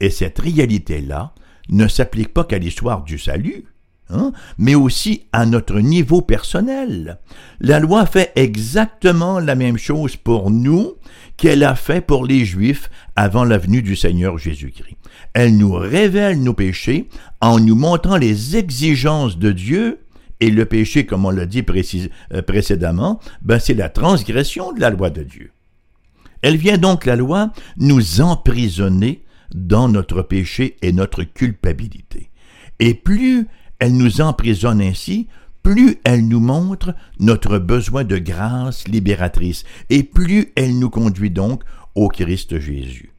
Et 0.00 0.10
cette 0.10 0.40
réalité-là 0.40 1.32
ne 1.68 1.88
s'applique 1.88 2.32
pas 2.32 2.44
qu'à 2.44 2.58
l'histoire 2.58 3.02
du 3.02 3.18
salut, 3.18 3.64
hein, 4.10 4.32
mais 4.58 4.74
aussi 4.74 5.24
à 5.32 5.46
notre 5.46 5.80
niveau 5.80 6.22
personnel. 6.22 7.18
La 7.60 7.80
loi 7.80 8.06
fait 8.06 8.32
exactement 8.36 9.40
la 9.40 9.54
même 9.54 9.78
chose 9.78 10.16
pour 10.16 10.50
nous 10.50 10.94
qu'elle 11.36 11.64
a 11.64 11.74
fait 11.74 12.00
pour 12.00 12.24
les 12.24 12.44
Juifs 12.44 12.90
avant 13.14 13.44
la 13.44 13.58
venue 13.58 13.82
du 13.82 13.96
Seigneur 13.96 14.38
Jésus-Christ. 14.38 14.96
Elle 15.34 15.56
nous 15.56 15.72
révèle 15.72 16.42
nos 16.42 16.54
péchés 16.54 17.08
en 17.40 17.58
nous 17.58 17.76
montrant 17.76 18.16
les 18.16 18.56
exigences 18.56 19.38
de 19.38 19.52
Dieu 19.52 20.00
et 20.40 20.50
le 20.50 20.66
péché, 20.66 21.06
comme 21.06 21.24
on 21.24 21.30
l'a 21.30 21.46
dit 21.46 21.64
euh, 22.32 22.42
précédemment, 22.42 23.20
ben 23.42 23.58
c'est 23.58 23.74
la 23.74 23.88
transgression 23.88 24.72
de 24.72 24.80
la 24.80 24.90
loi 24.90 25.10
de 25.10 25.22
Dieu. 25.22 25.50
Elle 26.42 26.56
vient 26.56 26.78
donc, 26.78 27.06
la 27.06 27.16
loi, 27.16 27.52
nous 27.78 28.20
emprisonner 28.20 29.22
dans 29.54 29.88
notre 29.88 30.22
péché 30.22 30.76
et 30.82 30.92
notre 30.92 31.24
culpabilité. 31.24 32.30
Et 32.78 32.94
plus 32.94 33.46
elle 33.78 33.96
nous 33.96 34.20
emprisonne 34.20 34.80
ainsi, 34.80 35.28
plus 35.62 35.96
elle 36.04 36.28
nous 36.28 36.40
montre 36.40 36.94
notre 37.18 37.58
besoin 37.58 38.04
de 38.04 38.18
grâce 38.18 38.86
libératrice, 38.88 39.64
et 39.90 40.02
plus 40.02 40.52
elle 40.56 40.78
nous 40.78 40.90
conduit 40.90 41.30
donc 41.30 41.62
au 41.94 42.08
Christ 42.08 42.58
Jésus. 42.58 43.12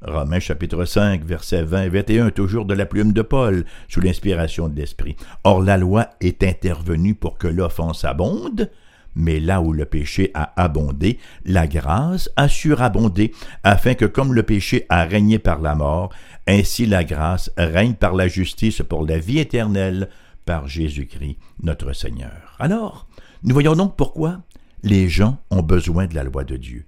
Romains 0.00 0.40
chapitre 0.40 0.84
5, 0.84 1.24
versets 1.24 1.62
20 1.62 1.82
et 1.84 1.88
21, 1.88 2.30
toujours 2.30 2.64
de 2.64 2.74
la 2.74 2.86
plume 2.86 3.12
de 3.12 3.22
Paul, 3.22 3.64
sous 3.88 4.00
l'inspiration 4.00 4.68
de 4.68 4.76
l'Esprit. 4.76 5.16
Or 5.44 5.62
la 5.62 5.76
loi 5.76 6.08
est 6.20 6.42
intervenue 6.42 7.14
pour 7.14 7.38
que 7.38 7.46
l'offense 7.46 8.04
abonde, 8.04 8.68
mais 9.14 9.40
là 9.40 9.60
où 9.60 9.72
le 9.72 9.84
péché 9.84 10.30
a 10.34 10.52
abondé, 10.62 11.18
la 11.44 11.66
grâce 11.66 12.30
a 12.36 12.48
surabondé, 12.48 13.32
afin 13.62 13.94
que 13.94 14.04
comme 14.04 14.34
le 14.34 14.42
péché 14.42 14.86
a 14.88 15.04
régné 15.04 15.38
par 15.38 15.60
la 15.60 15.74
mort, 15.74 16.10
ainsi 16.46 16.86
la 16.86 17.04
grâce 17.04 17.50
règne 17.56 17.94
par 17.94 18.14
la 18.14 18.28
justice 18.28 18.82
pour 18.88 19.06
la 19.06 19.18
vie 19.18 19.38
éternelle 19.38 20.08
par 20.44 20.66
Jésus-Christ 20.66 21.38
notre 21.62 21.92
Seigneur. 21.92 22.56
Alors, 22.58 23.06
nous 23.42 23.54
voyons 23.54 23.76
donc 23.76 23.96
pourquoi 23.96 24.42
les 24.82 25.08
gens 25.08 25.38
ont 25.50 25.62
besoin 25.62 26.06
de 26.06 26.14
la 26.14 26.24
loi 26.24 26.44
de 26.44 26.56
Dieu. 26.56 26.86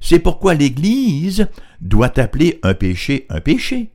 C'est 0.00 0.18
pourquoi 0.18 0.54
l'Église 0.54 1.48
doit 1.80 2.18
appeler 2.18 2.60
un 2.62 2.74
péché 2.74 3.26
un 3.30 3.40
péché. 3.40 3.90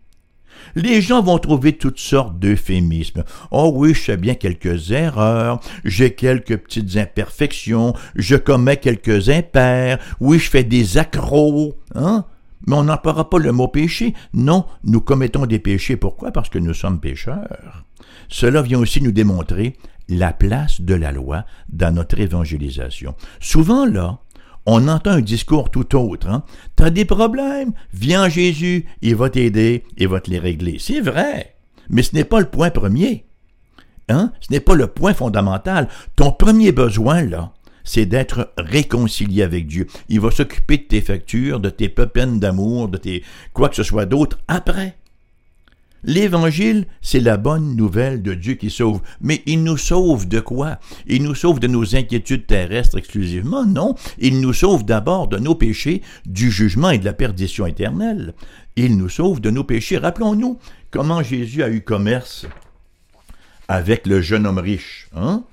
Les 0.76 1.02
gens 1.02 1.21
vont 1.21 1.38
trouver 1.38 1.74
toutes 1.74 2.00
sortes 2.00 2.39
d'euphémismes. 2.39 3.24
Oh 3.52 3.71
oui, 3.76 3.93
je 3.93 4.02
fais 4.02 4.17
bien 4.17 4.36
quelques 4.36 4.91
erreurs, 4.91 5.60
j'ai 5.84 6.13
quelques 6.13 6.58
petites 6.58 6.97
imperfections, 6.97 7.93
je 8.15 8.36
commets 8.36 8.78
quelques 8.78 9.30
impairs, 9.30 10.00
oui, 10.19 10.39
je 10.39 10.50
fais 10.50 10.63
des 10.63 10.97
accros, 10.97 11.76
hein? 11.95 12.26
Mais 12.67 12.76
on 12.76 12.84
n'emploiera 12.84 13.30
pas 13.30 13.39
le 13.39 13.52
mot 13.52 13.67
péché. 13.67 14.13
Non, 14.34 14.65
nous 14.84 15.02
commettons 15.02 15.47
des 15.47 15.58
péchés. 15.60 15.95
Pourquoi? 15.95 16.32
Parce 16.32 16.50
que 16.50 16.60
nous 16.60 16.76
sommes 16.76 17.00
pécheurs. 17.00 17.84
Cela 18.30 18.62
vient 18.62 18.80
aussi 18.80 19.02
nous 19.02 19.12
démontrer 19.12 19.76
la 20.08 20.34
place 20.34 20.82
de 20.82 20.93
la 20.93 21.12
loi 21.12 21.45
dans 21.69 21.93
notre 21.93 22.19
évangélisation. 22.19 23.15
Souvent, 23.39 23.86
là, 23.86 24.19
on 24.65 24.88
entend 24.88 25.12
un 25.12 25.21
discours 25.21 25.71
tout 25.71 25.95
autre. 25.95 26.28
Hein? 26.28 26.43
T'as 26.76 26.89
des 26.89 27.06
problèmes? 27.06 27.74
Viens 27.93 28.30
Jésus, 28.30 28.86
il 29.02 29.15
va 29.15 29.30
t'aider, 29.30 29.84
il 29.97 30.08
va 30.08 30.19
te 30.19 30.30
les 30.30 30.39
régler. 30.39 30.78
C'est 30.80 31.02
vrai, 31.02 31.56
mais 31.89 32.04
ce 32.04 32.15
n'est 32.15 32.24
pas 32.24 32.39
le 32.39 32.50
point 32.50 32.69
premier. 32.69 33.26
Hein? 34.10 34.32
Ce 34.41 34.52
n'est 34.52 34.60
pas 34.60 34.76
le 34.76 34.88
point 34.88 35.13
fondamental. 35.13 35.88
Ton 36.15 36.32
premier 36.32 36.71
besoin, 36.71 37.24
là, 37.24 37.54
c'est 37.84 38.06
d'être 38.06 38.54
réconcilié 38.58 39.43
avec 39.43 39.67
Dieu. 39.67 39.88
Il 40.10 40.19
va 40.19 40.32
s'occuper 40.32 40.78
de 40.78 40.84
tes 40.84 41.02
factures, 41.02 41.60
de 41.60 41.69
tes 41.69 41.89
pépines 41.89 42.39
d'amour, 42.39 42.89
de 42.89 42.97
tes 42.97 43.24
quoi 43.54 43.69
que 43.69 43.76
ce 43.76 43.84
soit 43.84 44.06
d'autre 44.06 44.39
après. 44.47 44.97
L'Évangile, 46.04 46.88
c'est 47.02 47.20
la 47.20 47.38
bonne 47.38 47.76
nouvelle 47.76 48.24
de 48.24 48.34
Dieu 48.34 48.56
qui 48.56 48.70
sauve. 48.70 49.02
Mais 49.22 49.44
il 49.46 49.64
nous 49.64 49.78
sauve 49.78 50.28
de 50.28 50.40
quoi? 50.40 50.80
Il 51.06 51.24
nous 51.24 51.36
sauve 51.36 51.60
de 51.60 51.68
nos 51.68 51.96
inquiétudes 51.96 52.48
terrestres 52.48 52.98
exclusivement? 52.98 53.66
Non, 53.66 53.96
il 54.18 54.42
nous 54.42 54.54
sauve 54.54 54.84
d'abord 54.84 55.28
de 55.28 55.38
nos 55.38 55.56
péchés, 55.56 56.02
du 56.26 56.50
jugement 56.50 56.90
et 56.90 56.98
de 56.98 57.06
la 57.06 57.14
perdition 57.14 57.68
éternelle. 57.68 58.34
Il 58.76 58.98
nous 58.98 59.10
sauve 59.10 59.42
de 59.42 59.52
nos 59.52 59.64
péchés. 59.64 59.98
Rappelons-nous 59.98 60.58
comment 60.90 61.22
Jésus 61.22 61.62
a 61.62 61.70
eu 61.70 61.82
commerce 61.82 62.48
avec 63.68 64.08
le 64.08 64.22
jeune 64.22 64.48
homme 64.48 64.60
riche. 64.60 65.08
Hein? 65.16 65.44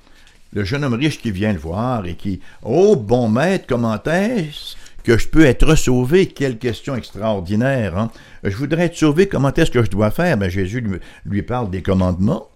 Le 0.54 0.64
jeune 0.64 0.82
homme 0.82 0.94
riche 0.94 1.20
qui 1.20 1.30
vient 1.30 1.52
le 1.52 1.58
voir 1.58 2.06
et 2.06 2.14
qui, 2.14 2.40
oh 2.62 2.96
bon 2.96 3.28
maître, 3.28 3.66
comment 3.68 4.02
est-ce 4.02 4.76
que 5.04 5.18
je 5.18 5.28
peux 5.28 5.44
être 5.44 5.74
sauvé. 5.74 6.26
Quelle 6.26 6.58
question 6.58 6.94
extraordinaire. 6.94 7.96
Hein? 7.96 8.10
Je 8.44 8.56
voudrais 8.56 8.86
être 8.86 8.96
sauvé, 8.96 9.28
comment 9.28 9.52
est-ce 9.52 9.70
que 9.70 9.84
je 9.84 9.90
dois 9.90 10.10
faire? 10.10 10.36
Ben, 10.36 10.50
Jésus 10.50 10.84
lui 11.24 11.42
parle 11.42 11.70
des 11.70 11.82
commandements. 11.82 12.48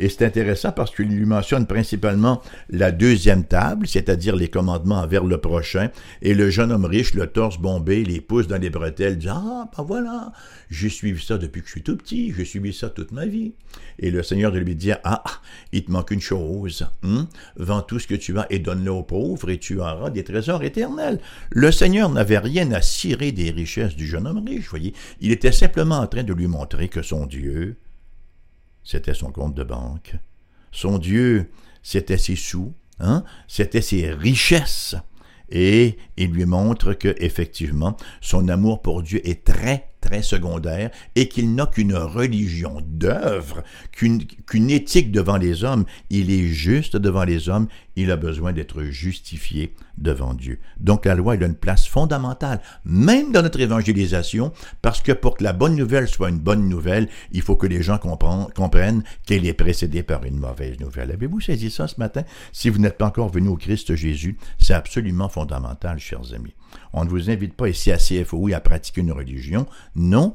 Et 0.00 0.08
c'est 0.08 0.24
intéressant 0.24 0.72
parce 0.72 0.94
qu'il 0.94 1.08
lui 1.08 1.26
mentionne 1.26 1.66
principalement 1.66 2.40
la 2.70 2.90
deuxième 2.90 3.44
table, 3.44 3.86
c'est-à-dire 3.86 4.34
les 4.34 4.48
commandements 4.48 5.00
envers 5.00 5.24
le 5.24 5.38
prochain, 5.38 5.90
et 6.22 6.32
le 6.32 6.48
jeune 6.48 6.72
homme 6.72 6.86
riche, 6.86 7.12
le 7.12 7.26
torse 7.26 7.58
bombé, 7.58 8.02
les 8.02 8.22
pouces 8.22 8.46
dans 8.46 8.56
les 8.56 8.70
bretelles, 8.70 9.18
dit 9.18 9.28
Ah, 9.28 9.68
ben 9.76 9.84
voilà, 9.84 10.32
j'ai 10.70 10.88
suivi 10.88 11.22
ça 11.22 11.36
depuis 11.36 11.60
que 11.60 11.66
je 11.66 11.72
suis 11.72 11.82
tout 11.82 11.98
petit, 11.98 12.32
j'ai 12.34 12.46
suivi 12.46 12.72
ça 12.72 12.88
toute 12.88 13.12
ma 13.12 13.26
vie. 13.26 13.52
Et 13.98 14.10
le 14.10 14.22
Seigneur 14.22 14.52
lui 14.52 14.74
dire 14.74 14.96
Ah, 15.04 15.22
il 15.72 15.84
te 15.84 15.90
manque 15.90 16.12
une 16.12 16.22
chose, 16.22 16.86
hein? 17.02 17.28
vends 17.56 17.82
tout 17.82 17.98
ce 17.98 18.06
que 18.06 18.14
tu 18.14 18.38
as 18.38 18.46
et 18.48 18.58
donne-le 18.58 18.90
aux 18.90 19.02
pauvres, 19.02 19.50
et 19.50 19.58
tu 19.58 19.80
auras 19.80 20.08
des 20.08 20.24
trésors 20.24 20.62
éternels. 20.62 21.20
Le 21.50 21.70
Seigneur 21.70 22.08
n'avait 22.08 22.38
rien 22.38 22.72
à 22.72 22.80
cirer 22.80 23.32
des 23.32 23.50
richesses 23.50 23.96
du 23.96 24.06
jeune 24.06 24.26
homme 24.26 24.42
riche, 24.46 24.70
voyez, 24.70 24.94
il 25.20 25.30
était 25.30 25.52
simplement 25.52 25.98
en 25.98 26.06
train 26.06 26.22
de 26.22 26.32
lui 26.32 26.46
montrer 26.46 26.88
que 26.88 27.02
son 27.02 27.26
Dieu, 27.26 27.76
c'était 28.84 29.14
son 29.14 29.32
compte 29.32 29.54
de 29.54 29.64
banque. 29.64 30.16
Son 30.72 30.98
Dieu, 30.98 31.50
c'était 31.82 32.18
ses 32.18 32.36
sous, 32.36 32.72
hein? 32.98 33.24
c'était 33.48 33.82
ses 33.82 34.10
richesses. 34.12 34.96
Et 35.50 35.98
il 36.16 36.30
lui 36.30 36.44
montre 36.44 36.92
que, 36.92 37.14
effectivement, 37.18 37.96
son 38.20 38.48
amour 38.48 38.82
pour 38.82 39.02
Dieu 39.02 39.26
est 39.28 39.44
très, 39.44 39.89
très 40.00 40.22
secondaire 40.22 40.90
et 41.14 41.28
qu'il 41.28 41.54
n'a 41.54 41.66
qu'une 41.66 41.94
religion 41.94 42.82
d'œuvre, 42.86 43.62
qu'une 43.92 44.70
éthique 44.70 45.12
devant 45.12 45.36
les 45.36 45.64
hommes. 45.64 45.84
Il 46.10 46.30
est 46.30 46.46
juste 46.46 46.96
devant 46.96 47.24
les 47.24 47.48
hommes, 47.48 47.68
il 47.96 48.10
a 48.10 48.16
besoin 48.16 48.52
d'être 48.52 48.82
justifié 48.84 49.74
devant 49.98 50.32
Dieu. 50.34 50.58
Donc 50.78 51.04
la 51.04 51.14
loi, 51.14 51.34
elle 51.34 51.44
a 51.44 51.46
une 51.46 51.54
place 51.54 51.86
fondamentale, 51.86 52.60
même 52.84 53.32
dans 53.32 53.42
notre 53.42 53.60
évangélisation, 53.60 54.52
parce 54.80 55.02
que 55.02 55.12
pour 55.12 55.36
que 55.36 55.44
la 55.44 55.52
bonne 55.52 55.76
nouvelle 55.76 56.08
soit 56.08 56.30
une 56.30 56.38
bonne 56.38 56.68
nouvelle, 56.68 57.08
il 57.32 57.42
faut 57.42 57.56
que 57.56 57.66
les 57.66 57.82
gens 57.82 57.98
comprennent 57.98 59.02
qu'elle 59.26 59.46
est 59.46 59.52
précédée 59.52 60.02
par 60.02 60.24
une 60.24 60.38
mauvaise 60.38 60.80
nouvelle. 60.80 61.10
Avez-vous 61.10 61.40
saisi 61.40 61.70
ça 61.70 61.86
ce 61.86 61.96
matin? 61.98 62.22
Si 62.52 62.70
vous 62.70 62.78
n'êtes 62.78 62.96
pas 62.96 63.06
encore 63.06 63.28
venu 63.30 63.48
au 63.48 63.56
Christ 63.56 63.94
Jésus, 63.94 64.38
c'est 64.58 64.74
absolument 64.74 65.28
fondamental, 65.28 65.98
chers 65.98 66.32
amis. 66.34 66.54
On 66.92 67.04
ne 67.04 67.10
vous 67.10 67.30
invite 67.30 67.54
pas 67.54 67.68
ici 67.68 67.90
à 67.92 67.96
CFOI 67.96 68.54
à 68.54 68.60
pratiquer 68.60 69.00
une 69.00 69.12
religion. 69.12 69.66
Non, 69.94 70.34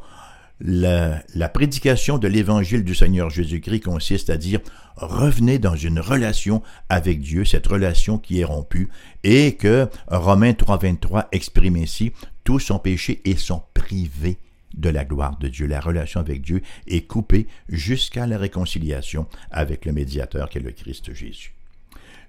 la, 0.62 1.22
la, 1.34 1.50
prédication 1.50 2.18
de 2.18 2.28
l'évangile 2.28 2.84
du 2.84 2.96
Seigneur 2.96 3.30
Jésus-Christ 3.30 3.82
consiste 3.82 4.30
à 4.30 4.38
dire 4.38 4.62
revenez 4.96 5.60
dans 5.60 5.76
une 5.76 6.00
relation 6.00 6.62
avec 6.88 7.20
Dieu, 7.20 7.44
cette 7.44 7.68
relation 7.68 8.18
qui 8.18 8.40
est 8.40 8.46
rompue, 8.46 8.90
et 9.24 9.56
que 9.56 9.90
Romains 10.08 10.54
3.23 10.54 11.28
exprime 11.34 11.76
ainsi 11.76 12.14
tous 12.46 12.60
sont 12.60 12.80
péchés 12.80 13.22
et 13.26 13.36
sont 13.36 13.64
privés 13.74 14.38
de 14.78 14.90
la 14.90 15.04
gloire 15.04 15.38
de 15.40 15.48
Dieu. 15.48 15.68
La 15.68 15.82
relation 15.82 16.20
avec 16.20 16.42
Dieu 16.42 16.62
est 16.88 17.08
coupée 17.08 17.48
jusqu'à 17.68 18.28
la 18.28 18.38
réconciliation 18.38 19.28
avec 19.52 19.86
le 19.86 19.92
médiateur 19.92 20.50
qui 20.50 20.60
est 20.60 20.62
le 20.62 20.72
Christ 20.72 21.14
Jésus. 21.14 21.55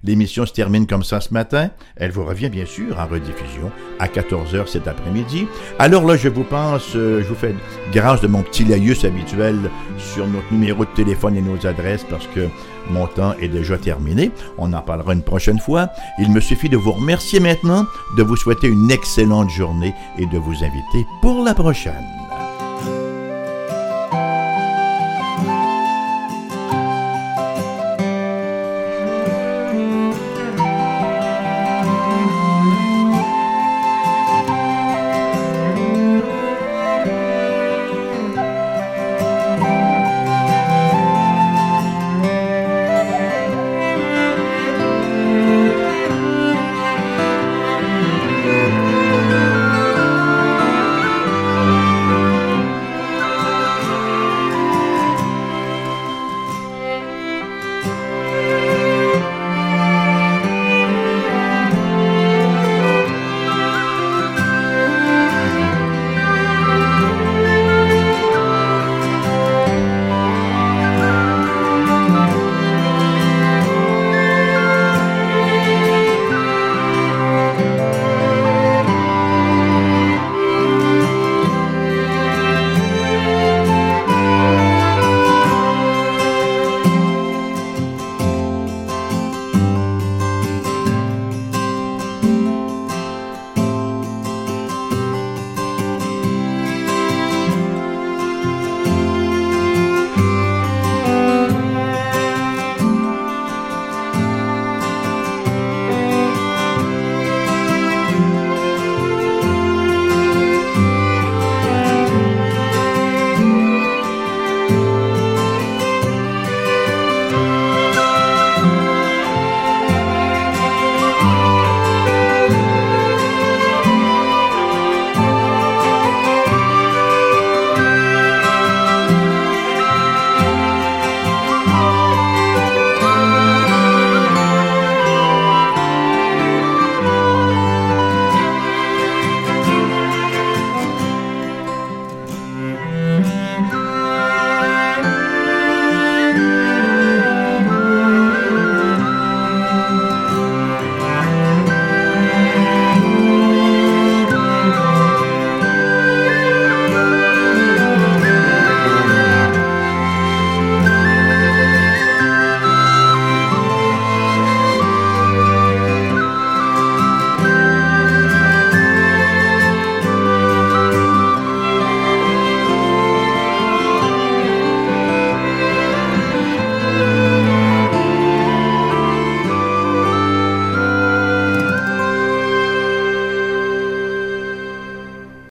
L'émission 0.03 0.45
se 0.45 0.53
termine 0.53 0.87
comme 0.87 1.03
ça 1.03 1.21
ce 1.21 1.33
matin. 1.33 1.69
Elle 1.95 2.11
vous 2.11 2.25
revient 2.25 2.49
bien 2.49 2.65
sûr 2.65 2.99
en 2.99 3.07
rediffusion 3.07 3.71
à 3.99 4.07
14h 4.07 4.67
cet 4.67 4.87
après-midi. 4.87 5.47
Alors 5.79 6.05
là, 6.05 6.15
je 6.15 6.29
vous 6.29 6.43
pense, 6.43 6.95
euh, 6.95 7.21
je 7.23 7.27
vous 7.27 7.35
fais 7.35 7.55
grâce 7.91 8.21
de 8.21 8.27
mon 8.27 8.43
petit 8.43 8.63
laïus 8.63 9.05
habituel 9.05 9.57
sur 9.97 10.27
notre 10.27 10.51
numéro 10.51 10.85
de 10.85 10.91
téléphone 10.91 11.35
et 11.37 11.41
nos 11.41 11.65
adresses 11.65 12.05
parce 12.09 12.27
que 12.27 12.47
mon 12.89 13.07
temps 13.07 13.33
est 13.41 13.47
déjà 13.47 13.77
terminé. 13.77 14.31
On 14.57 14.71
en 14.73 14.81
parlera 14.81 15.13
une 15.13 15.23
prochaine 15.23 15.59
fois. 15.59 15.89
Il 16.19 16.31
me 16.31 16.39
suffit 16.39 16.69
de 16.69 16.77
vous 16.77 16.91
remercier 16.91 17.39
maintenant, 17.39 17.85
de 18.17 18.23
vous 18.23 18.35
souhaiter 18.35 18.67
une 18.67 18.91
excellente 18.91 19.49
journée 19.49 19.93
et 20.17 20.25
de 20.25 20.37
vous 20.37 20.63
inviter 20.63 21.05
pour 21.21 21.43
la 21.43 21.53
prochaine. 21.53 22.26